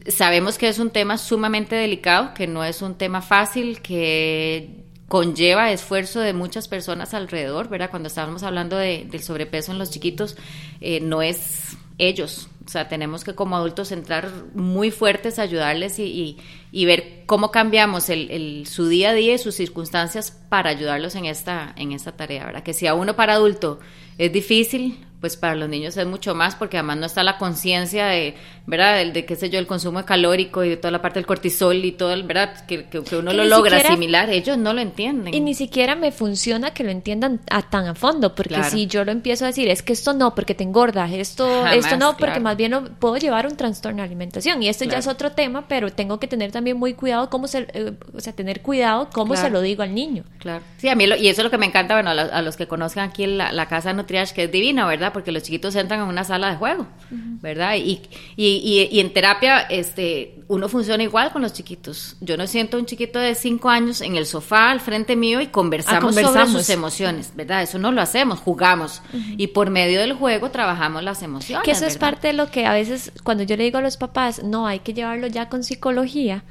[0.08, 5.72] sabemos que es un tema sumamente delicado, que no es un tema fácil, que conlleva
[5.72, 7.90] esfuerzo de muchas personas alrededor, ¿verdad?
[7.90, 10.36] Cuando estábamos hablando de, del sobrepeso en los chiquitos,
[10.80, 16.36] eh, no es ellos, o sea, tenemos que como adultos entrar muy fuertes, ayudarles y,
[16.70, 21.14] y, ver cómo cambiamos el, el, su día a día y sus circunstancias para ayudarlos
[21.14, 22.62] en esta, en esta tarea, ¿verdad?
[22.62, 23.80] Que si a uno para adulto
[24.18, 28.06] es difícil, pues para los niños es mucho más porque además no está la conciencia
[28.06, 28.34] de,
[28.68, 28.96] ¿verdad?
[28.96, 31.84] De, de, qué sé yo, el consumo calórico y de toda la parte del cortisol
[31.84, 32.66] y todo, el, ¿verdad?
[32.66, 35.32] Que, que, uno lo logra asimilar, ellos no lo entienden.
[35.34, 39.04] Y ni siquiera me funciona que lo entiendan a, tan a fondo, porque si yo
[39.04, 42.40] lo empiezo a decir, es que esto no, porque te engorda, esto, esto no, porque
[42.40, 44.62] más bien puedo llevar un trastorno de alimentación.
[44.62, 47.66] Y esto ya es otro tema, pero tengo que tener también muy cuidado cómo se,
[47.72, 50.24] eh, o sea, tener cuidado cómo se lo digo al niño.
[50.38, 50.62] Claro.
[50.76, 53.08] Sí, a mí, y eso es lo que me encanta, bueno, a, los que conozcan
[53.08, 55.12] aquí la, la casa Nutriage, que es divina, ¿verdad?
[55.12, 57.76] porque los chiquitos entran en una sala de juego, ¿verdad?
[57.76, 58.02] Y,
[58.36, 62.16] y, y, en terapia este, uno funciona igual con los chiquitos.
[62.20, 65.48] Yo no siento un chiquito de cinco años en el sofá al frente mío y
[65.48, 67.62] conversamos, ah, sobre sus emociones, ¿verdad?
[67.62, 69.02] Eso no lo hacemos, jugamos.
[69.36, 71.64] Y por medio del juego trabajamos las emociones.
[71.64, 73.96] Que eso es parte de lo que a veces cuando yo le digo a los
[73.96, 76.44] papás, no, hay que llevarlo ya con psicología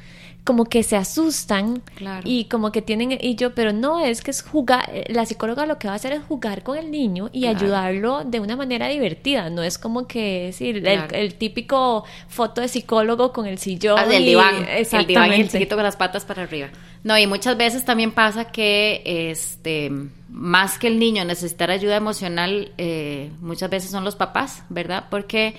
[0.47, 1.83] como que se asustan
[2.23, 5.77] y como que tienen y yo pero no es que es jugar la psicóloga lo
[5.77, 9.49] que va a hacer es jugar con el niño y ayudarlo de una manera divertida
[9.49, 14.23] no es como que decir el, típico foto de psicólogo con el sillón ah, del
[14.23, 16.69] diván el diván y el chiquito con las patas para arriba.
[17.03, 19.91] No y muchas veces también pasa que este
[20.29, 25.55] más que el niño necesitar ayuda emocional eh, muchas veces son los papás verdad porque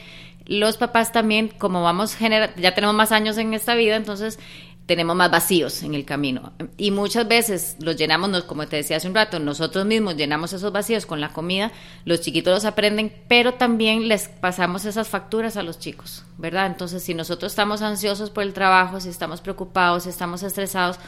[0.48, 4.38] los papás también, como vamos ya tenemos más años en esta vida, entonces
[4.88, 6.55] tenemos más vacíos en el camino.
[6.79, 10.72] Y muchas veces los llenamos, como te decía hace un rato, nosotros mismos llenamos esos
[10.72, 11.70] vacíos con la comida,
[12.07, 16.66] los chiquitos los aprenden, pero también les pasamos esas facturas a los chicos, ¿verdad?
[16.66, 20.98] Entonces, si nosotros estamos ansiosos por el trabajo, si estamos preocupados, si estamos estresados,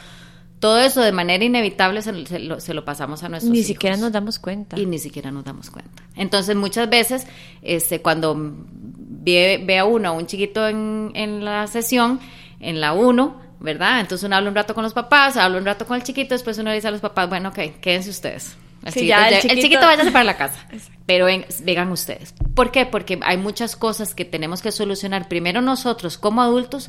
[0.59, 4.77] todo eso de manera inevitable se, lo, pasamos a nuestros Ni siquiera nos damos cuenta.
[4.79, 6.03] Y ni siquiera nos damos cuenta.
[6.15, 7.25] Entonces, muchas veces,
[7.63, 12.19] este, cuando ve, ve a uno, a un chiquito en, en la sesión,
[12.59, 13.99] en la 1, ¿verdad?
[13.99, 16.57] Entonces uno habla un rato con los papás, habla un rato con el chiquito, después
[16.57, 18.57] uno dice a los papás, bueno, ok, quédense ustedes.
[18.83, 20.67] El, chiquito, ya, el, chiquito, váyase para la casa,
[21.05, 21.27] pero
[21.63, 22.33] vengan ustedes.
[22.55, 22.87] ¿Por qué?
[22.87, 26.87] Porque hay muchas cosas que tenemos que solucionar primero nosotros como adultos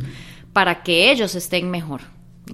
[0.55, 2.01] para que ellos estén mejor.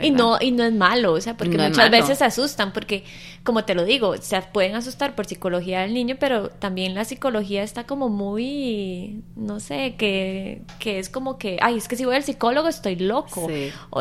[0.01, 3.05] Y no, y no es malo, o sea, porque muchas veces se asustan, porque,
[3.42, 7.62] como te lo digo, se pueden asustar por psicología del niño, pero también la psicología
[7.62, 12.16] está como muy, no sé, que, que es como que, ay, es que si voy
[12.16, 13.48] al psicólogo estoy loco.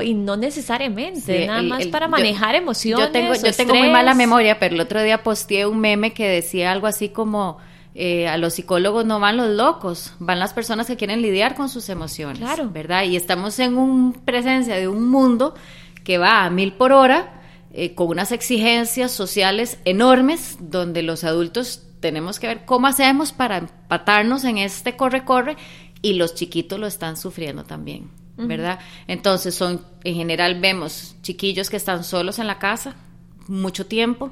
[0.04, 3.08] y no necesariamente, nada más para manejar emociones.
[3.08, 6.28] Yo tengo, yo tengo muy mala memoria, pero el otro día posteé un meme que
[6.28, 7.60] decía algo así como
[8.00, 11.68] eh, a los psicólogos no van los locos, van las personas que quieren lidiar con
[11.68, 12.70] sus emociones, claro.
[12.70, 13.06] ¿verdad?
[13.06, 15.56] Y estamos en un presencia de un mundo
[16.04, 17.42] que va a mil por hora,
[17.74, 23.58] eh, con unas exigencias sociales enormes, donde los adultos tenemos que ver cómo hacemos para
[23.58, 25.58] empatarnos en este corre-corre
[26.04, 28.78] y los chiquitos lo están sufriendo también, ¿verdad?
[29.08, 32.96] Entonces son, en general vemos chiquillos que están solos en la casa
[33.50, 34.32] mucho tiempo,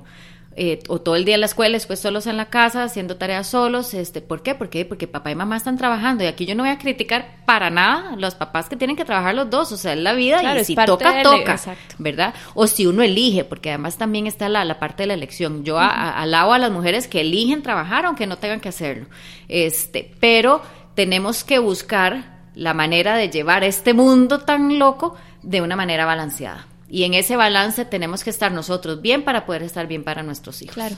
[0.57, 3.47] eh, o todo el día en la escuela, después solos en la casa, haciendo tareas
[3.47, 3.93] solos.
[3.93, 4.55] Este, ¿Por qué?
[4.55, 6.23] Porque, porque papá y mamá están trabajando.
[6.23, 9.35] Y aquí yo no voy a criticar para nada los papás que tienen que trabajar
[9.35, 9.73] los dos.
[9.73, 11.59] O sea, es la vida y si toca, toca.
[11.97, 12.33] ¿Verdad?
[12.53, 15.65] O si uno elige, porque además también está la, la parte de la elección.
[15.65, 19.07] Yo alabo a las mujeres que eligen trabajar aunque no tengan que hacerlo.
[19.49, 20.61] Este, pero
[20.95, 26.65] tenemos que buscar la manera de llevar este mundo tan loco de una manera balanceada.
[26.89, 30.61] Y en ese balance tenemos que estar nosotros bien para poder estar bien para nuestros
[30.61, 30.75] hijos.
[30.75, 30.95] Claro.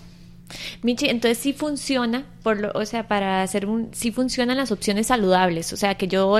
[0.81, 5.07] Michi, entonces sí funciona, por lo, o sea, para hacer un, sí funcionan las opciones
[5.07, 6.37] saludables, o sea, que yo,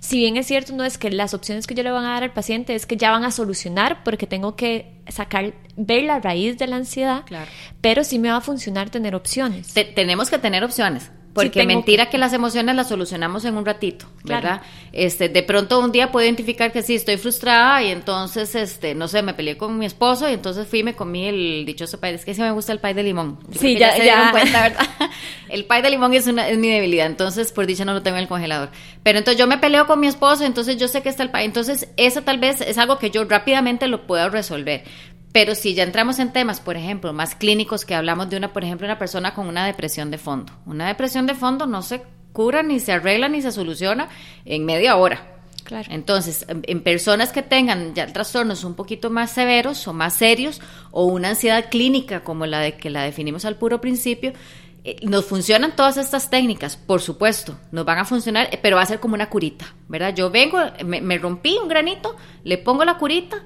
[0.00, 2.24] si bien es cierto, no es que las opciones que yo le van a dar
[2.24, 6.58] al paciente es que ya van a solucionar porque tengo que sacar, ver la raíz
[6.58, 7.50] de la ansiedad, claro.
[7.80, 9.72] pero sí me va a funcionar tener opciones.
[9.94, 12.16] tenemos que tener opciones, Porque mentira que...
[12.16, 14.62] las emociones las solucionamos en un ratito, ¿verdad?
[14.92, 19.08] Este, de pronto un día puedo identificar que sí, estoy frustrada y entonces, este, no
[19.08, 22.14] sé, me peleé con mi esposo y entonces fui y me comí el dichoso pay.
[22.14, 23.38] Es que sí me gusta el pay de limón.
[23.58, 24.86] sí, ya, se dieron cuenta, ¿verdad?
[25.48, 28.16] el pay de limón es, una, es mi debilidad, entonces por dicha no lo tengo
[28.16, 28.70] en el congelador.
[29.02, 31.44] Pero entonces yo me peleo con mi esposo, entonces yo sé que está el pay.
[31.44, 34.84] Entonces, eso tal vez es algo que yo rápidamente lo puedo resolver.
[35.34, 38.62] Pero si ya entramos en temas, por ejemplo, más clínicos, que hablamos de una, por
[38.62, 40.52] ejemplo, una persona con una depresión de fondo.
[40.64, 44.08] Una depresión de fondo no se cura, ni se arregla, ni se soluciona
[44.44, 45.40] en media hora.
[45.64, 45.88] Claro.
[45.90, 50.60] Entonces, en personas que tengan ya trastornos un poquito más severos o más serios,
[50.92, 54.34] o una ansiedad clínica como la de que la definimos al puro principio,
[54.84, 58.82] eh, nos funcionan todas estas técnicas, por supuesto, nos van a funcionar, eh, pero va
[58.82, 60.14] a ser como una curita, ¿verdad?
[60.14, 63.42] Yo vengo, me, me rompí un granito, le pongo la curita,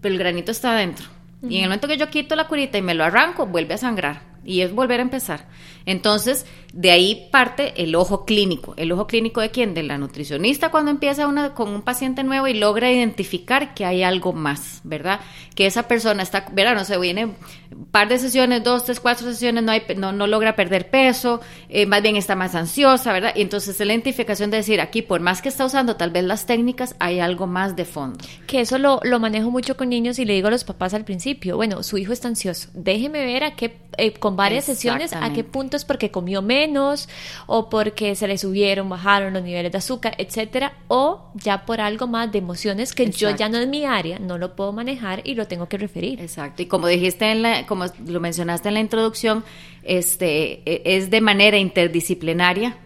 [0.00, 1.08] pero el granito está adentro
[1.48, 3.78] y en el momento que yo quito la curita y me lo arranco, vuelve a
[3.78, 5.46] sangrar y es volver a empezar.
[5.86, 8.74] Entonces, de ahí parte el ojo clínico.
[8.76, 9.74] ¿El ojo clínico de quién?
[9.74, 14.02] De la nutricionista cuando empieza una, con un paciente nuevo y logra identificar que hay
[14.02, 15.20] algo más, ¿verdad?
[15.54, 16.74] Que esa persona está, ¿verdad?
[16.74, 17.26] No sé, viene
[17.72, 21.40] un par de sesiones, dos, tres, cuatro sesiones, no, hay, no, no logra perder peso,
[21.68, 23.32] eh, más bien está más ansiosa, ¿verdad?
[23.34, 26.46] Y entonces la identificación de decir, aquí, por más que está usando tal vez las
[26.46, 28.18] técnicas, hay algo más de fondo.
[28.46, 31.04] Que eso lo, lo manejo mucho con niños y le digo a los papás al
[31.04, 35.32] principio, bueno, su hijo está ansioso, déjeme ver a qué, eh, con varias sesiones, a
[35.32, 37.08] qué punto es porque comió menos
[37.46, 42.06] o porque se le subieron, bajaron los niveles de azúcar, etcétera, o ya por algo
[42.06, 45.34] más de emociones que yo ya no es mi área, no lo puedo manejar y
[45.34, 46.20] lo tengo que referir.
[46.20, 46.62] Exacto.
[46.62, 49.44] Y como dijiste en la, como lo mencionaste en la introducción,
[49.82, 52.76] este e, es de manera interdisciplinaria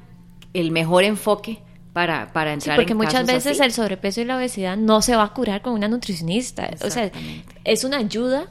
[0.52, 1.58] el mejor enfoque
[1.92, 5.24] para, para entrar sí, porque muchas veces el sobrepeso y la obesidad no se va
[5.24, 6.70] a curar con una nutricionista.
[6.82, 7.10] O sea,
[7.64, 8.48] es una ayuda,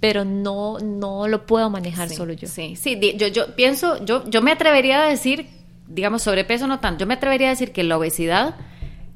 [0.00, 2.48] pero no, no lo puedo manejar solo yo.
[2.48, 5.48] Sí, sí, yo, yo pienso, yo, yo me atrevería a decir,
[5.88, 8.56] digamos, sobrepeso no tanto, yo me atrevería a decir que la obesidad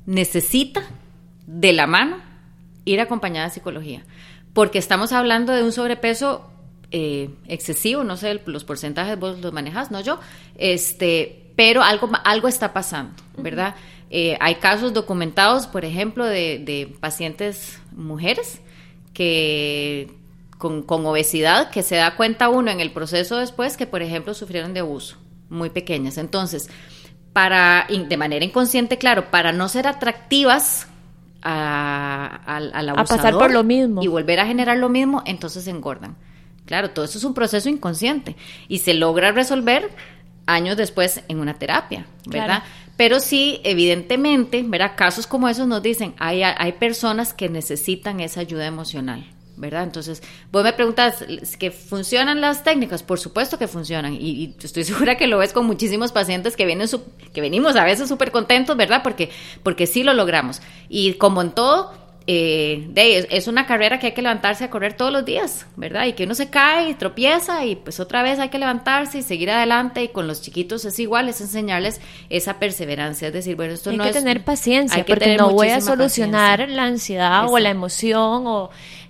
[0.06, 0.82] necesita
[1.46, 2.16] de la mano
[2.84, 4.04] ir acompañada de psicología,
[4.54, 6.50] porque estamos hablando de un sobrepeso
[6.90, 10.18] eh, excesivo, no sé, los porcentajes vos los manejas, no yo,
[10.56, 13.74] este, pero algo, algo está pasando, ¿verdad?
[14.10, 18.62] Eh, hay casos documentados, por ejemplo, de, de pacientes mujeres
[19.12, 20.17] que
[20.58, 24.74] con, obesidad que se da cuenta uno en el proceso después que, por ejemplo, sufrieron
[24.74, 25.16] de abuso,
[25.48, 26.18] muy pequeñas.
[26.18, 26.68] Entonces,
[27.32, 30.88] para, de manera inconsciente, claro, para no ser atractivas
[31.42, 36.16] a, al a pasar por lo mismo y volver a generar lo mismo, entonces engordan.
[36.66, 39.90] Claro, todo eso es un proceso inconsciente y se logra resolver
[40.46, 42.64] años después en una terapia, ¿verdad?
[42.96, 44.92] Pero sí, evidentemente, ¿verdad?
[44.96, 49.24] Casos como esos nos dicen, hay, hay personas que necesitan esa ayuda emocional.
[49.58, 49.82] ¿Verdad?
[49.84, 51.24] Entonces, vos me preguntas,
[51.58, 53.02] ¿que funcionan las técnicas?
[53.02, 56.88] Por supuesto que funcionan y, estoy segura que lo ves con muchísimos pacientes que, vienen
[57.32, 59.02] que venimos a veces súper contentos, ¿verdad?
[59.02, 59.30] Porque,
[59.62, 60.60] porque sí lo logramos.
[60.88, 61.92] Y como en todo,
[62.30, 66.04] eh, es una carrera que hay que levantarse a correr todos los días, ¿verdad?
[66.04, 69.22] Y que uno se cae y tropieza y pues otra vez hay que levantarse y
[69.22, 73.72] seguir adelante y con los chiquitos es igual, es enseñarles esa perseverancia, es decir, bueno,
[73.72, 74.08] esto no es...
[74.08, 78.68] Hay que tener paciencia, porque no voy a solucionar la ansiedad o la emoción o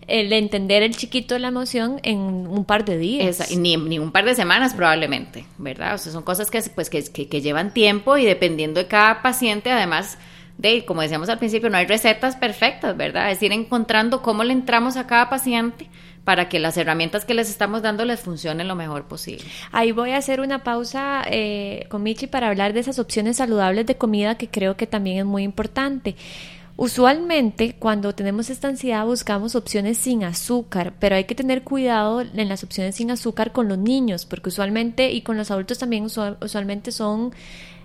[0.09, 3.51] el entender el chiquito de la emoción en un par de días.
[3.57, 5.95] ni, ni, un par de semanas probablemente, ¿verdad?
[5.95, 9.71] O sea, son cosas que, pues, que, que, llevan tiempo y dependiendo de cada paciente,
[9.71, 10.19] además
[10.57, 13.31] de, como decíamos al principio, no hay recetas perfectas, ¿verdad?
[13.31, 15.89] Es ir encontrando cómo le entramos a cada paciente
[16.25, 19.45] para que las herramientas que les estamos dando les funcionen lo mejor posible.
[19.73, 23.87] Ahí voy a hacer una pausa eh, con Michi para hablar de esas opciones saludables
[23.87, 26.17] de comida que creo que también es muy importante.
[26.81, 32.49] Usualmente cuando tenemos esta ansiedad buscamos opciones sin azúcar, pero hay que tener cuidado en
[32.49, 36.93] las opciones sin azúcar con los niños, porque usualmente y con los adultos también usualmente
[36.93, 37.33] son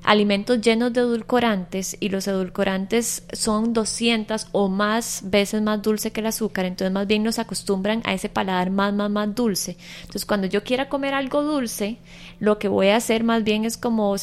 [0.03, 6.21] alimentos llenos de edulcorantes y los edulcorantes son 200 o más veces más dulce que
[6.21, 9.77] el azúcar, entonces más bien nos acostumbran a ese paladar más, más, más dulce.
[10.01, 11.97] Entonces cuando yo quiera comer algo dulce,
[12.39, 14.15] lo que voy a hacer más bien es como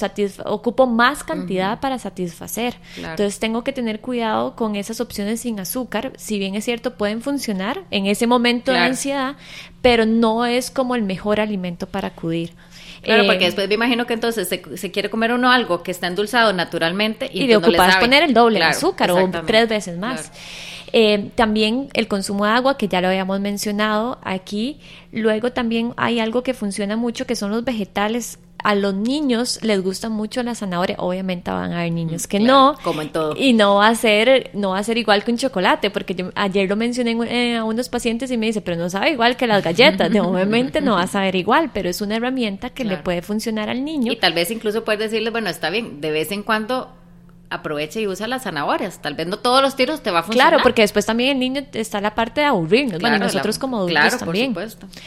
[0.44, 2.74] ocupo más cantidad para satisfacer.
[2.96, 7.22] Entonces tengo que tener cuidado con esas opciones sin azúcar, si bien es cierto pueden
[7.22, 9.36] funcionar en ese momento de ansiedad,
[9.82, 12.52] pero no es como el mejor alimento para acudir.
[13.02, 16.06] Claro, porque eh, después me imagino que entonces se, quiere comer uno algo que está
[16.06, 20.30] endulzado naturalmente y, y de ocupar poner el doble de azúcar o tres veces más.
[20.92, 24.80] Eh, también el consumo de agua, que ya lo habíamos mencionado aquí.
[25.12, 29.83] Luego también hay algo que funciona mucho, que son los vegetales a los niños les
[29.83, 33.35] gusta mucho la zanahoria, obviamente van a haber niños que no, como en todo.
[33.37, 36.31] Y no va a ser, no va a ser igual que un chocolate, porque yo
[36.35, 39.46] ayer lo mencioné eh, a unos pacientes y me dice, pero no sabe igual que
[39.46, 43.23] las galletas, obviamente no va a saber igual, pero es una herramienta que le puede
[43.23, 44.13] funcionar al niño.
[44.13, 46.88] Y tal vez incluso puedes decirle, bueno, está bien, de vez en cuando
[47.50, 49.02] aprovecha y usa las zanahorias.
[49.02, 50.50] Tal vez no todos los tiros te va a funcionar.
[50.50, 53.00] Claro, porque después también el niño está la parte de aburrirnos.
[53.00, 54.54] bueno, nosotros como adultos claro, también.
[54.54, 55.00] Por supuesto.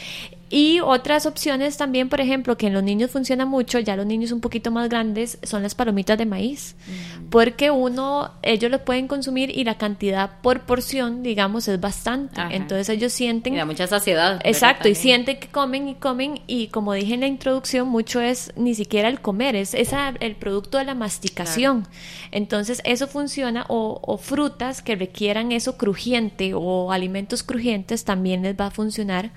[0.50, 4.30] Y otras opciones también, por ejemplo, que en los niños funciona mucho, ya los niños
[4.30, 6.76] un poquito más grandes, son las palomitas de maíz.
[6.86, 7.30] Mm.
[7.30, 12.40] Porque uno, ellos lo pueden consumir y la cantidad por porción, digamos, es bastante.
[12.50, 13.54] Entonces ellos sienten...
[13.54, 14.40] Y da mucha saciedad.
[14.44, 18.52] Exacto, y sienten que comen y comen y como dije en la introducción, mucho es
[18.56, 21.88] ni siquiera el comer, es esa, el producto de la masticación.
[22.30, 28.58] Entonces eso funciona o, o frutas que requieran eso crujiente o alimentos crujientes también les
[28.58, 29.32] va a funcionar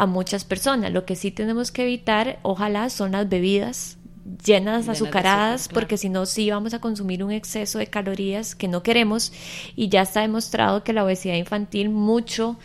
[0.00, 0.92] a muchas personas.
[0.92, 3.98] Lo que sí tenemos que evitar, ojalá, son las bebidas
[4.46, 8.82] llenas, azucaradas, porque si no, sí vamos a consumir un exceso de calorías que no
[8.82, 9.30] queremos
[9.76, 12.56] y ya está demostrado que la obesidad infantil mucho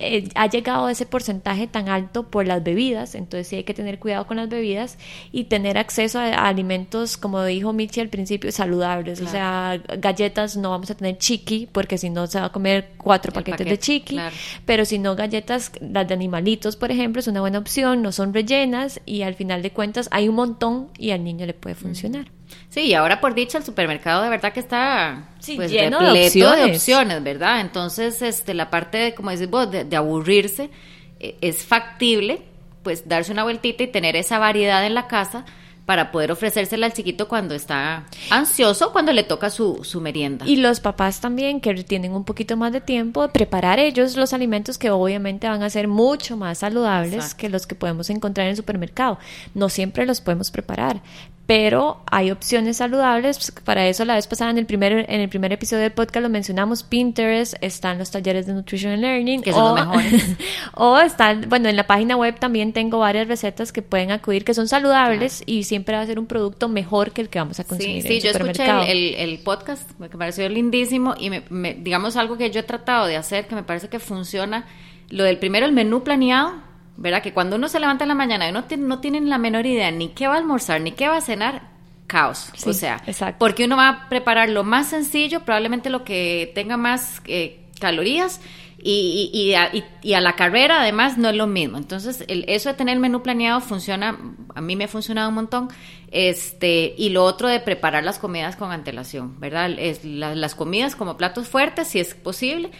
[0.00, 3.74] eh, ha llegado a ese porcentaje tan alto por las bebidas, entonces sí hay que
[3.74, 4.96] tener cuidado con las bebidas
[5.30, 10.70] y tener acceso a, alimentos, como dijo Michi al principio, saludables, o sea, galletas no
[10.70, 14.18] vamos a tener chiqui, porque si no se va a comer cuatro paquetes de chiqui,
[14.64, 18.32] pero si no galletas, las de animalitos, por ejemplo, es una buena opción, no son
[18.32, 22.26] rellenas y al final de cuentas hay un montón y al niño le puede funcionar.
[22.68, 26.28] Sí, y ahora por dicha el supermercado de verdad que está pues, lleno de
[26.70, 27.22] opciones.
[27.22, 27.60] ¿verdad?
[27.60, 30.70] Entonces, este, la parte de, como dices vos, de, aburrirse,
[31.18, 32.42] eh, es factible,
[32.82, 35.44] pues darse una vueltita y tener esa variedad en la casa
[35.90, 40.46] para poder ofrecérsela al chiquito cuando está ansioso, cuando le toca su, su merienda.
[40.46, 44.78] Y los papás también, que tienen un poquito más de tiempo, preparar ellos los alimentos
[44.78, 48.56] que obviamente van a ser mucho más saludables que los que podemos encontrar en el
[48.56, 49.18] supermercado.
[49.54, 51.02] No siempre los podemos preparar,
[51.50, 53.52] pero hay opciones saludables.
[53.64, 56.28] Para eso la vez pasada en el primer, en el primer episodio del podcast lo
[56.28, 59.42] mencionamos, Pinterest, están los talleres de Nutrition and Learning.
[59.42, 60.36] Que son o, los mejores.
[60.76, 64.54] o están, bueno, en la página web también tengo varias recetas que pueden acudir que
[64.54, 67.64] son saludables y siempre va a ser un producto mejor que el que vamos a
[67.64, 68.02] consumir.
[68.02, 72.52] Sí, sí, yo escuché el, el, podcast, me pareció lindísimo y me, digamos algo que
[72.52, 74.68] yo he tratado de hacer que me parece que funciona.
[75.08, 76.62] Lo del primero, el menú planeado,
[77.00, 77.22] ¿verdad?
[77.22, 79.90] Que cuando uno se levanta en la mañana y no, no tienen la menor idea
[79.90, 81.62] ni qué va a almorzar, ni qué va a cenar,
[82.06, 82.52] caos.
[82.66, 83.02] o sea,
[83.38, 88.40] porque uno va a preparar lo más sencillo, probablemente lo que tenga más eh, calorías.
[88.82, 91.76] Y, y, y, a, la carrera además no es lo mismo.
[91.76, 94.18] Entonces, el, eso de tener el menú planeado funciona,
[94.54, 95.68] a mí me ha funcionado un montón.
[96.10, 99.70] Este, y lo otro de preparar las comidas con antelación, ¿verdad?
[99.78, 102.70] Es, las comidas como platos fuertes, si es posible,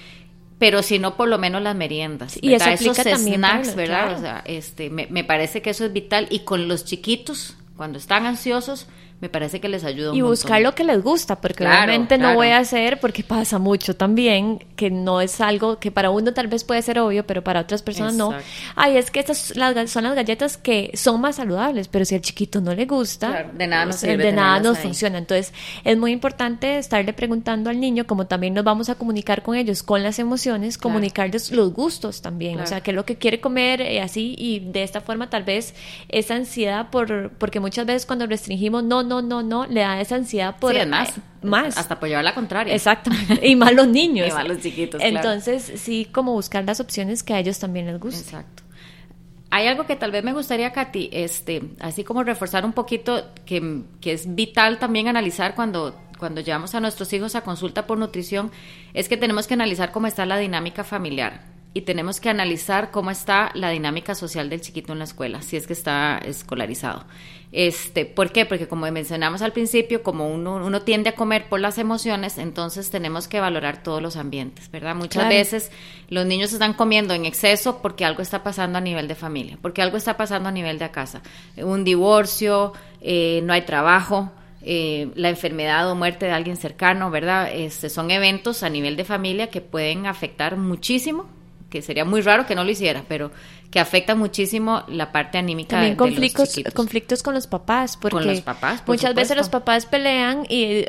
[0.60, 2.38] pero si no, por lo menos las meriendas.
[2.42, 4.12] Y eso esos también snacks, ¿verdad?
[4.14, 6.28] O sea, este, me, me, parece que eso es vital.
[6.28, 8.86] Y con los chiquitos, cuando están ansiosos,
[9.20, 12.34] me parece que les ayuda un Y buscar lo que les gusta, porque obviamente no
[12.34, 16.48] voy a hacer, porque pasa mucho también, que no es algo que para uno tal
[16.48, 18.32] vez puede ser obvio, pero para otras personas no.
[18.76, 22.22] Ay, es que estas las, son las galletas que son más saludables, pero si al
[22.22, 25.18] chiquito no le gusta, de nada nos De nada nos funciona.
[25.18, 25.52] Entonces,
[25.84, 29.82] es muy importante estarle preguntando al niño, como también nos vamos a comunicar con ellos,
[29.82, 33.82] con las emociones, comunicarles los gustos también, o sea, qué es lo que quiere comer,
[33.82, 35.74] eh, así, y de esta forma tal vez
[36.08, 40.14] esa ansiedad por, porque muchas veces cuando restringimos, no, no, no, no, le da esa
[40.14, 40.72] ansiedad por...
[40.72, 41.76] Sí, más, más.
[41.76, 42.72] Hasta por llevar la contraria.
[42.72, 43.40] Exactamente.
[43.46, 44.28] Y más los niños.
[44.28, 47.98] y más los chiquitos, Entonces, sí, como buscar las opciones que a ellos también les
[47.98, 48.22] gusten.
[48.22, 48.62] Exacto.
[49.50, 53.82] Hay algo que tal vez me gustaría, Katy, este, así como reforzar un poquito, que,
[54.00, 58.52] que es vital también analizar cuando, cuando llevamos a nuestros hijos a consulta por nutrición,
[58.94, 63.10] es que tenemos que analizar cómo está la dinámica familiar y tenemos que analizar cómo
[63.10, 67.04] está la dinámica social del chiquito en la escuela, si es que está escolarizado.
[67.52, 68.44] Este, ¿Por qué?
[68.44, 72.90] Porque como mencionamos al principio, como uno, uno tiende a comer por las emociones, entonces
[72.90, 74.96] tenemos que valorar todos los ambientes, ¿verdad?
[74.96, 75.70] Muchas veces
[76.08, 79.82] los niños están comiendo en exceso porque algo está pasando a nivel de familia, porque
[79.82, 81.22] algo está pasando a nivel de casa.
[81.56, 87.50] Un divorcio, eh, no hay trabajo, eh, la enfermedad o muerte de alguien cercano, ¿verdad?
[87.52, 91.39] Este, son eventos a nivel de familia que pueden afectar muchísimo
[91.70, 93.30] que sería muy raro que no lo hiciera, pero
[93.70, 98.40] que afecta muchísimo la parte anímica También conflictos, conflictos con los papás, porque con los
[98.40, 100.84] papás, muchas veces los papás pelean y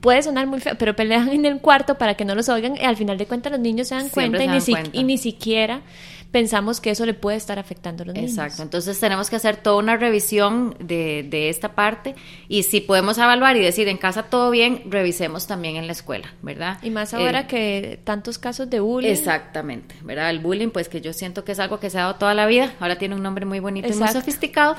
[0.00, 2.84] puede sonar muy feo, pero pelean en el cuarto para que no los oigan y
[2.84, 4.58] al final de cuentas los niños se dan cuenta, y, ni
[4.92, 5.82] y ni siquiera
[6.34, 8.32] pensamos que eso le puede estar afectando a los niños.
[8.32, 12.16] Exacto, entonces tenemos que hacer toda una revisión de, de, esta parte
[12.48, 16.34] y si podemos evaluar y decir en casa todo bien, revisemos también en la escuela,
[16.42, 16.78] ¿verdad?
[16.82, 19.10] Y más ahora eh, que tantos casos de bullying.
[19.10, 20.28] Exactamente, ¿verdad?
[20.30, 22.46] El bullying, pues que yo siento que es algo que se ha dado toda la
[22.46, 24.74] vida, ahora tiene un nombre muy bonito y muy sofisticado,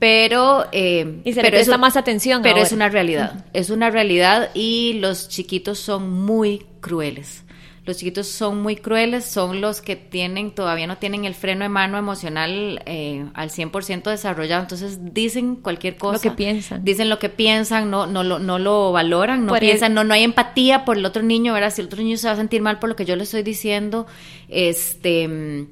[0.00, 2.66] pero eh, y se pero le presta más atención pero ahora.
[2.66, 7.45] es una realidad es una realidad y los chiquitos son muy crueles
[7.86, 11.68] los chiquitos son muy crueles, son los que tienen, todavía no tienen el freno de
[11.68, 16.16] mano emocional eh, al 100% desarrollado, entonces dicen cualquier cosa.
[16.16, 16.84] Lo que piensan.
[16.84, 20.04] Dicen lo que piensan, no, no, lo, no lo valoran, no Por piensan, el- no,
[20.04, 21.72] no hay empatía por el otro niño, ¿verdad?
[21.72, 23.42] Si el otro niño se va a sentir mal por lo que yo le estoy
[23.44, 24.06] diciendo,
[24.48, 25.66] este...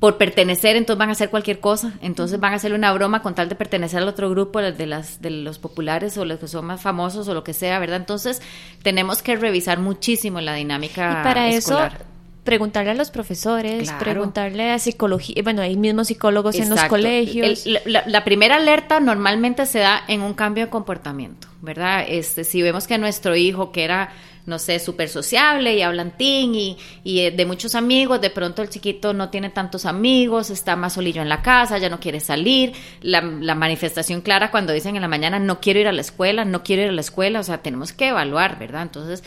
[0.00, 3.34] por pertenecer, entonces van a hacer cualquier cosa, entonces van a hacer una broma con
[3.34, 6.64] tal de pertenecer al otro grupo de las de los populares o los que son
[6.64, 7.98] más famosos o lo que sea, ¿verdad?
[7.98, 8.40] Entonces
[8.82, 11.92] tenemos que revisar muchísimo la dinámica Y para escolar.
[11.96, 12.04] eso,
[12.44, 13.98] preguntarle a los profesores, Claro.
[13.98, 17.66] preguntarle a psicología, bueno, hay mismos psicólogos en los colegios.
[17.66, 22.06] El- la, la primera alerta normalmente se da en un cambio de comportamiento, ¿verdad?
[22.08, 24.12] Este, si vemos que nuestro hijo, que era,
[24.50, 28.68] no sé, súper sociable y hablantín y, y eh, de muchos amigos, de pronto el
[28.68, 32.72] chiquito no tiene tantos amigos, está más solillo en la casa, ya no quiere salir.
[33.00, 36.44] La, la manifestación clara cuando dicen en la mañana, no quiero ir a la escuela,
[36.44, 38.82] no quiero ir a la escuela, o sea, tenemos que evaluar, ¿verdad?
[38.82, 39.22] Entonces,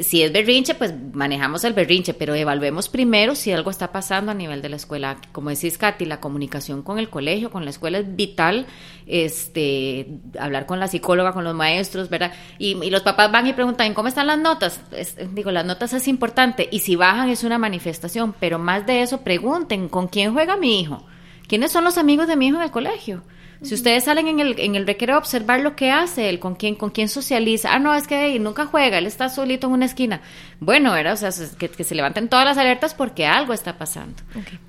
[0.00, 4.34] si es berrinche, pues manejamos el berrinche, pero evaluemos primero si algo está pasando a
[4.34, 5.18] nivel de la escuela.
[5.32, 8.66] Como decís, Katy, la comunicación con el colegio, con la escuela es vital,
[9.06, 10.08] este,
[10.38, 12.32] hablar con la psicóloga, con los maestros, ¿verdad?
[12.58, 14.80] Y, y los papás van y preguntan, ¿cómo están las notas?
[14.90, 19.02] Es- digo, las notas es importante, y si bajan es una manifestación, pero más de
[19.02, 21.06] eso, pregunten, ¿con quién juega mi hijo?
[21.46, 23.22] ¿Quiénes son los amigos de mi hijo en el colegio?
[23.64, 26.54] Si ustedes salen en el, en el recreo a observar lo que hace él, con
[26.54, 29.72] quién, con quién socializa, ah, no, es que hey, nunca juega, él está solito en
[29.72, 30.20] una esquina.
[30.60, 31.14] Bueno, ¿verdad?
[31.14, 34.22] O sea, que, que se levanten todas las alertas porque algo está pasando.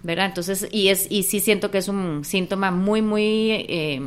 [0.04, 0.28] ¿Verdad?
[0.28, 4.02] Entonces, y es, y sí siento que es un síntoma muy, muy eh,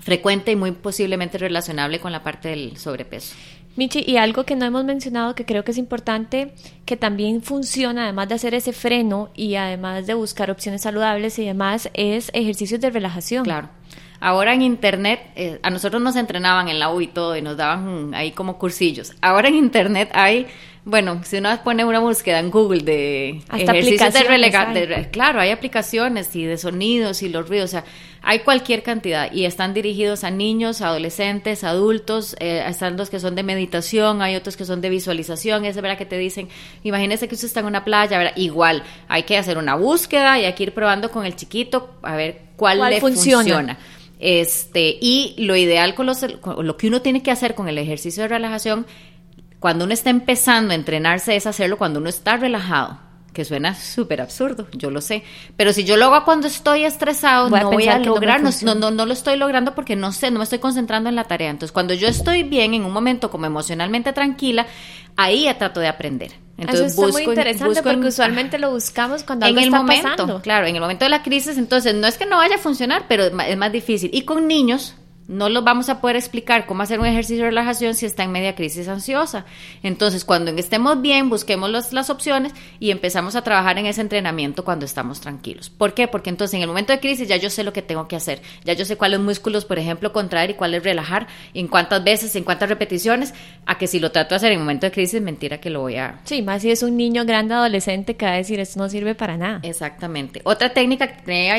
[0.00, 3.34] frecuente y muy posiblemente relacionable con la parte del sobrepeso.
[3.76, 6.54] Michi, y algo que no hemos mencionado que creo que es importante,
[6.86, 11.44] que también funciona, además de hacer ese freno y además de buscar opciones saludables y
[11.44, 13.44] demás, es ejercicios de relajación.
[13.44, 13.68] Claro.
[14.20, 17.56] Ahora en internet, eh, a nosotros nos entrenaban en la U y todo, y nos
[17.56, 19.12] daban mm, ahí como cursillos.
[19.20, 20.46] Ahora en internet hay,
[20.84, 24.74] bueno, si uno pone una búsqueda en Google de Hasta ejercicios de relega- hay.
[24.74, 27.84] de re- claro, hay aplicaciones y de sonidos y los ruidos, o sea,
[28.22, 33.34] hay cualquier cantidad y están dirigidos a niños, adolescentes, adultos, eh, están los que son
[33.36, 36.48] de meditación, hay otros que son de visualización, es verdad que te dicen,
[36.82, 38.32] imagínese que usted está en una playa, ¿verdad?
[38.36, 42.16] igual, hay que hacer una búsqueda y hay que ir probando con el chiquito a
[42.16, 43.42] ver cuál, ¿Cuál le funciona?
[43.42, 43.78] funciona.
[44.18, 48.22] Este, y lo ideal con los, lo que uno tiene que hacer con el ejercicio
[48.22, 48.86] de relajación,
[49.60, 52.98] cuando uno está empezando a entrenarse, es hacerlo cuando uno está relajado,
[53.36, 55.22] que suena súper absurdo, yo lo sé.
[55.58, 58.46] Pero si yo lo hago cuando estoy estresado, Voy no voy a no lograr, no,
[58.50, 58.74] funciona.
[58.74, 61.50] no, no lo estoy logrando porque no sé, no me estoy concentrando en la tarea.
[61.50, 64.66] Entonces, cuando yo estoy bien, en un momento como emocionalmente tranquila,
[65.16, 66.32] ahí ya trato de aprender.
[66.56, 69.66] Entonces, Eso está muy en- interesante en- porque usualmente lo buscamos cuando en algo el
[69.66, 70.40] está momento, pasando.
[70.40, 73.04] claro, en el momento de la crisis, entonces no es que no vaya a funcionar,
[73.06, 74.08] pero es más difícil.
[74.14, 74.94] Y con niños
[75.28, 78.32] no los vamos a poder explicar cómo hacer un ejercicio de relajación si está en
[78.32, 79.44] media crisis ansiosa.
[79.82, 84.64] Entonces, cuando estemos bien, busquemos los- las opciones y empezamos a trabajar en ese entrenamiento
[84.64, 85.70] cuando estamos tranquilos.
[85.70, 86.08] ¿Por qué?
[86.08, 88.40] Porque entonces en el momento de crisis ya yo sé lo que tengo que hacer.
[88.64, 92.44] Ya yo sé cuáles músculos, por ejemplo, contraer y cuáles relajar, en cuántas veces, en
[92.44, 93.34] cuántas repeticiones,
[93.66, 95.80] a que si lo trato de hacer en el momento de crisis, mentira que lo
[95.80, 98.78] voy a, Sí, más si es un niño grande adolescente que va a decir esto
[98.80, 99.60] no sirve para nada.
[99.62, 100.40] Exactamente.
[100.44, 101.56] Otra técnica que tenía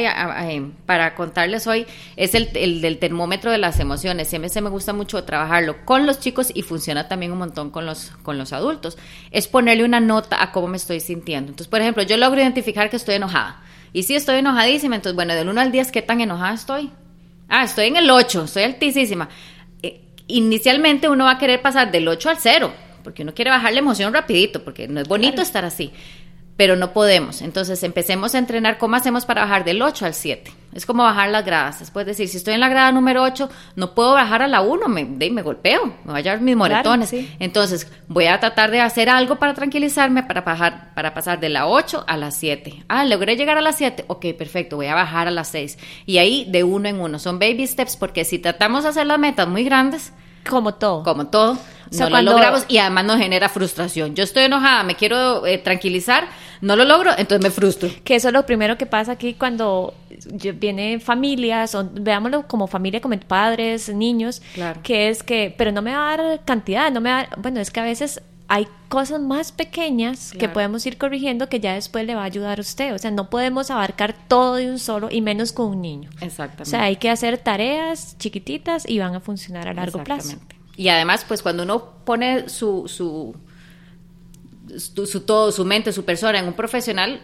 [0.52, 4.28] eh, para contarles hoy es el, el del termómetro de las emociones.
[4.28, 7.86] Siempre se me gusta mucho trabajarlo con los chicos y funciona también un montón con
[7.86, 8.98] los, con los adultos.
[9.32, 11.50] Es ponerle una nota a cómo me estoy sintiendo.
[11.50, 13.62] Entonces, por ejemplo, yo logro identificar que estoy enojada.
[13.94, 16.92] Y si estoy enojadísima, entonces, bueno, del 1 al 10, ¿qué tan enojada estoy?
[17.50, 19.30] Ah, estoy en el 8, estoy altísima.
[19.82, 23.72] Eh, inicialmente uno va a querer pasar del 8 al 0, porque uno quiere bajar
[23.74, 25.44] la emoción rapidito, porque no es bonito Claro.
[25.48, 25.92] estar así
[26.58, 27.42] pero no podemos.
[27.42, 30.52] Entonces empecemos a entrenar cómo hacemos para bajar del 8 al 7.
[30.74, 31.82] Es como bajar las gradas.
[31.82, 34.88] Es decir, si estoy en la grada número 8, no puedo bajar a la 1,
[34.90, 37.10] me, me golpeo, me voy a llevar mis moretones.
[37.10, 37.32] sí.
[37.40, 41.68] Entonces voy a tratar de hacer algo para tranquilizarme, para, bajar, para pasar de la
[41.68, 42.84] 8 a la 7.
[42.90, 44.06] Ah, logré llegar a la 7.
[44.08, 45.78] Ok, perfecto, voy a bajar a la 6.
[46.06, 47.18] Y ahí de uno en uno.
[47.20, 50.12] Son baby steps porque si tratamos de hacer las metas muy grandes,
[50.48, 51.04] Como todo.
[51.04, 51.58] como todo,
[51.92, 54.16] O sea, no cuando- lo logramos y además nos genera frustración.
[54.16, 56.28] Yo estoy enojada, me quiero eh, tranquilizar,
[56.62, 57.90] no lo logro, entonces me frustro.
[58.04, 59.94] Que eso es lo primero que pasa aquí cuando
[60.56, 64.80] vienen familias, o veámoslo como familia, como padres, niños, Claro.
[64.84, 67.40] que es que, pero no me va a dar cantidad, no me va a dar-
[67.42, 70.54] bueno, es que a veces hay cosas más pequeñas que Claro.
[70.54, 73.30] podemos ir corrigiendo que ya después le va a ayudar a usted, o sea, no
[73.30, 76.10] podemos abarcar todo de un solo y menos con un niño.
[76.22, 76.64] Exactamente.
[76.64, 80.38] O sea, hay que hacer tareas chiquititas y van a funcionar a largo plazo.
[80.78, 83.36] Y además, pues cuando uno pone su, su,
[84.78, 87.20] su, su todo, su mente, su persona en un profesional,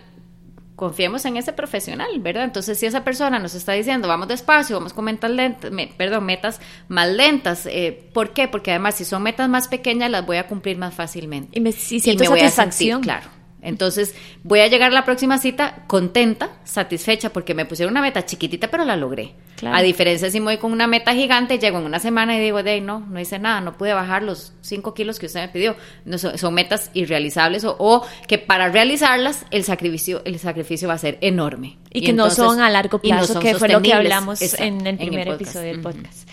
[0.76, 2.46] confiemos en ese profesional, ¿verdad?
[2.46, 6.60] Entonces, si esa persona nos está diciendo, vamos despacio, vamos con metas lentas, perdón, metas
[6.88, 8.48] más lentas, eh, ¿por qué?
[8.48, 11.58] Porque además, si son metas más pequeñas, las voy a cumplir más fácilmente.
[11.58, 13.28] Y me, siento voy a sentir, claro.
[13.64, 18.26] Entonces, voy a llegar a la próxima cita contenta, satisfecha, porque me pusieron una meta
[18.26, 19.34] chiquitita, pero la logré.
[19.66, 22.62] A diferencia, si me voy con una meta gigante, llego en una semana y digo,
[22.82, 25.76] no, no hice nada, no pude bajar los 5 kilos que usted me pidió.
[26.06, 31.18] No, son, metas irrealizables o, que para realizarlas el sacrificio, el sacrificio va a ser
[31.22, 31.78] enorme.
[31.92, 35.30] Y, que no son a largo plazo, que fue lo que hablamos en el primer
[35.30, 36.28] episodio del podcast.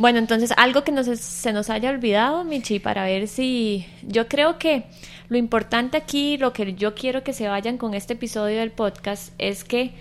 [0.00, 4.84] Bueno, entonces, algo que se nos haya olvidado, Michi, para ver si yo creo que
[5.30, 9.32] lo importante aquí, lo que yo quiero que se vayan con este episodio del podcast
[9.38, 9.94] es que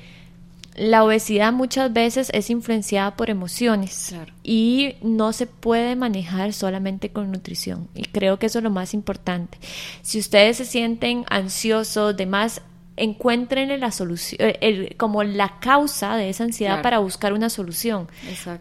[0.75, 7.31] la obesidad muchas veces es influenciada por emociones y no se puede manejar solamente con
[7.31, 7.89] nutrición.
[7.93, 9.59] Y creo que eso es lo más importante.
[10.01, 12.63] Si ustedes se sienten ansiosos, demás,
[13.03, 18.07] encuentren la solución, eh, como la causa de esa ansiedad para buscar una solución.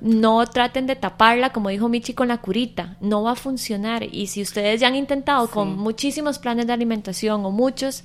[0.01, 2.97] No traten de taparla, como dijo Michi, con la curita.
[3.01, 4.03] No va a funcionar.
[4.03, 8.05] Y si ustedes ya han intentado con muchísimos planes de alimentación o muchos,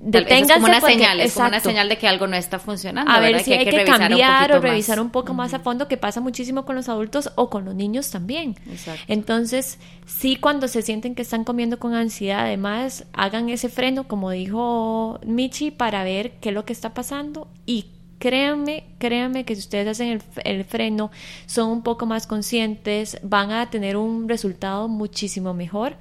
[0.00, 3.10] deténganse es como una señal, es como una señal de que algo no está funcionando.
[3.10, 6.20] A ver si hay, que, cambiar o revisar un poco más a fondo, que pasa
[6.20, 8.56] muchísimo con los adultos o con los niños también.
[9.08, 14.30] Entonces, sí, cuando se sienten que están comiendo con ansiedad, además, hagan ese freno, como
[14.30, 17.86] dijo Michi, para ver qué es lo que está pasando y
[18.20, 21.10] créanme, créanme que si ustedes hacen el, freno,
[21.46, 25.96] son un poco más conscientes, van a tener un resultado muchísimo mejor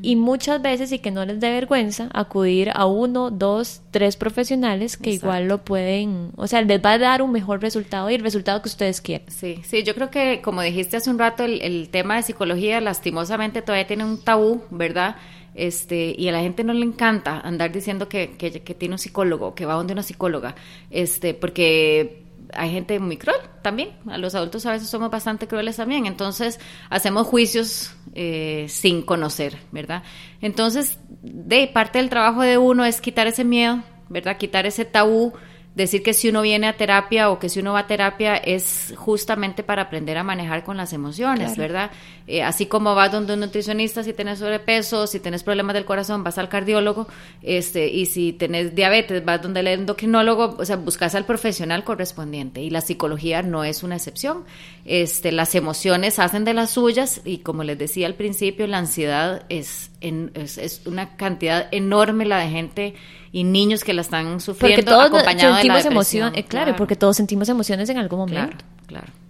[0.00, 4.96] y muchas veces y que no les dé vergüenza acudir a uno, dos, tres profesionales
[4.96, 8.22] que igual lo pueden, o sea, les va a dar un mejor resultado y el
[8.22, 9.26] resultado que ustedes quieren.
[9.28, 12.80] Sí, sí, yo creo que como dijiste hace un rato, el, el tema de psicología
[12.80, 15.16] lastimosamente todavía tiene un tabú, ¿verdad?
[15.54, 19.54] Este, y a la gente no le encanta andar diciendo que, que, tiene un psicólogo,
[19.54, 20.54] que va donde una psicóloga,
[20.90, 25.76] este, porque hay gente muy cruel también, a los adultos a veces somos bastante crueles
[25.76, 30.02] también, entonces hacemos juicios eh, sin conocer, ¿verdad?
[30.40, 34.36] Entonces, de parte del trabajo de uno es quitar ese miedo, ¿verdad?
[34.36, 35.32] Quitar ese tabú
[35.74, 38.94] decir que si uno viene a terapia o que si uno va a terapia es
[38.96, 41.90] justamente para aprender a manejar con las emociones, ¿verdad?
[42.26, 46.24] Eh, así como vas donde un nutricionista si tienes sobrepeso, si tienes problemas del corazón,
[46.24, 47.06] vas al cardiólogo,
[47.42, 52.62] este, y si tienes diabetes, vas donde el endocrinólogo, o sea, buscas al profesional correspondiente.
[52.62, 54.44] Y la psicología no es una excepción.
[54.84, 59.44] Este, las emociones hacen de las suyas, y como les decía al principio, la ansiedad
[59.48, 59.90] es,
[60.34, 62.94] es, es una cantidad enorme la de gente
[63.32, 66.76] y niños que la están sufriendo porque todos acompañado sentimos de la emoción, eh, claro,
[66.76, 68.56] porque todos sentimos emociones en algún momento.
[68.86, 69.23] Claro, claro.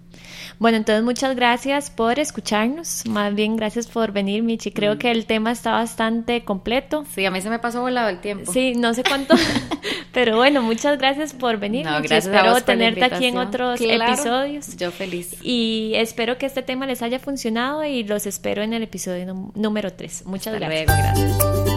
[0.58, 3.06] Bueno, entonces muchas gracias por escucharnos.
[3.06, 4.70] Más bien, gracias por venir, Michi.
[4.70, 4.98] Creo mm.
[4.98, 7.04] que el tema está bastante completo.
[7.14, 8.52] Sí, a mí se me pasó volado el tiempo.
[8.52, 9.34] Sí, no sé cuánto.
[10.12, 12.14] pero bueno, muchas gracias por venir, no, Michi.
[12.14, 14.76] Espero tenerte aquí en otros episodios.
[14.76, 15.36] Yo feliz.
[15.42, 19.92] Y espero que este tema les haya funcionado y los espero en el episodio número
[19.92, 20.26] 3.
[20.26, 20.86] Muchas Hasta gracias.
[20.86, 21.73] Luego, gracias.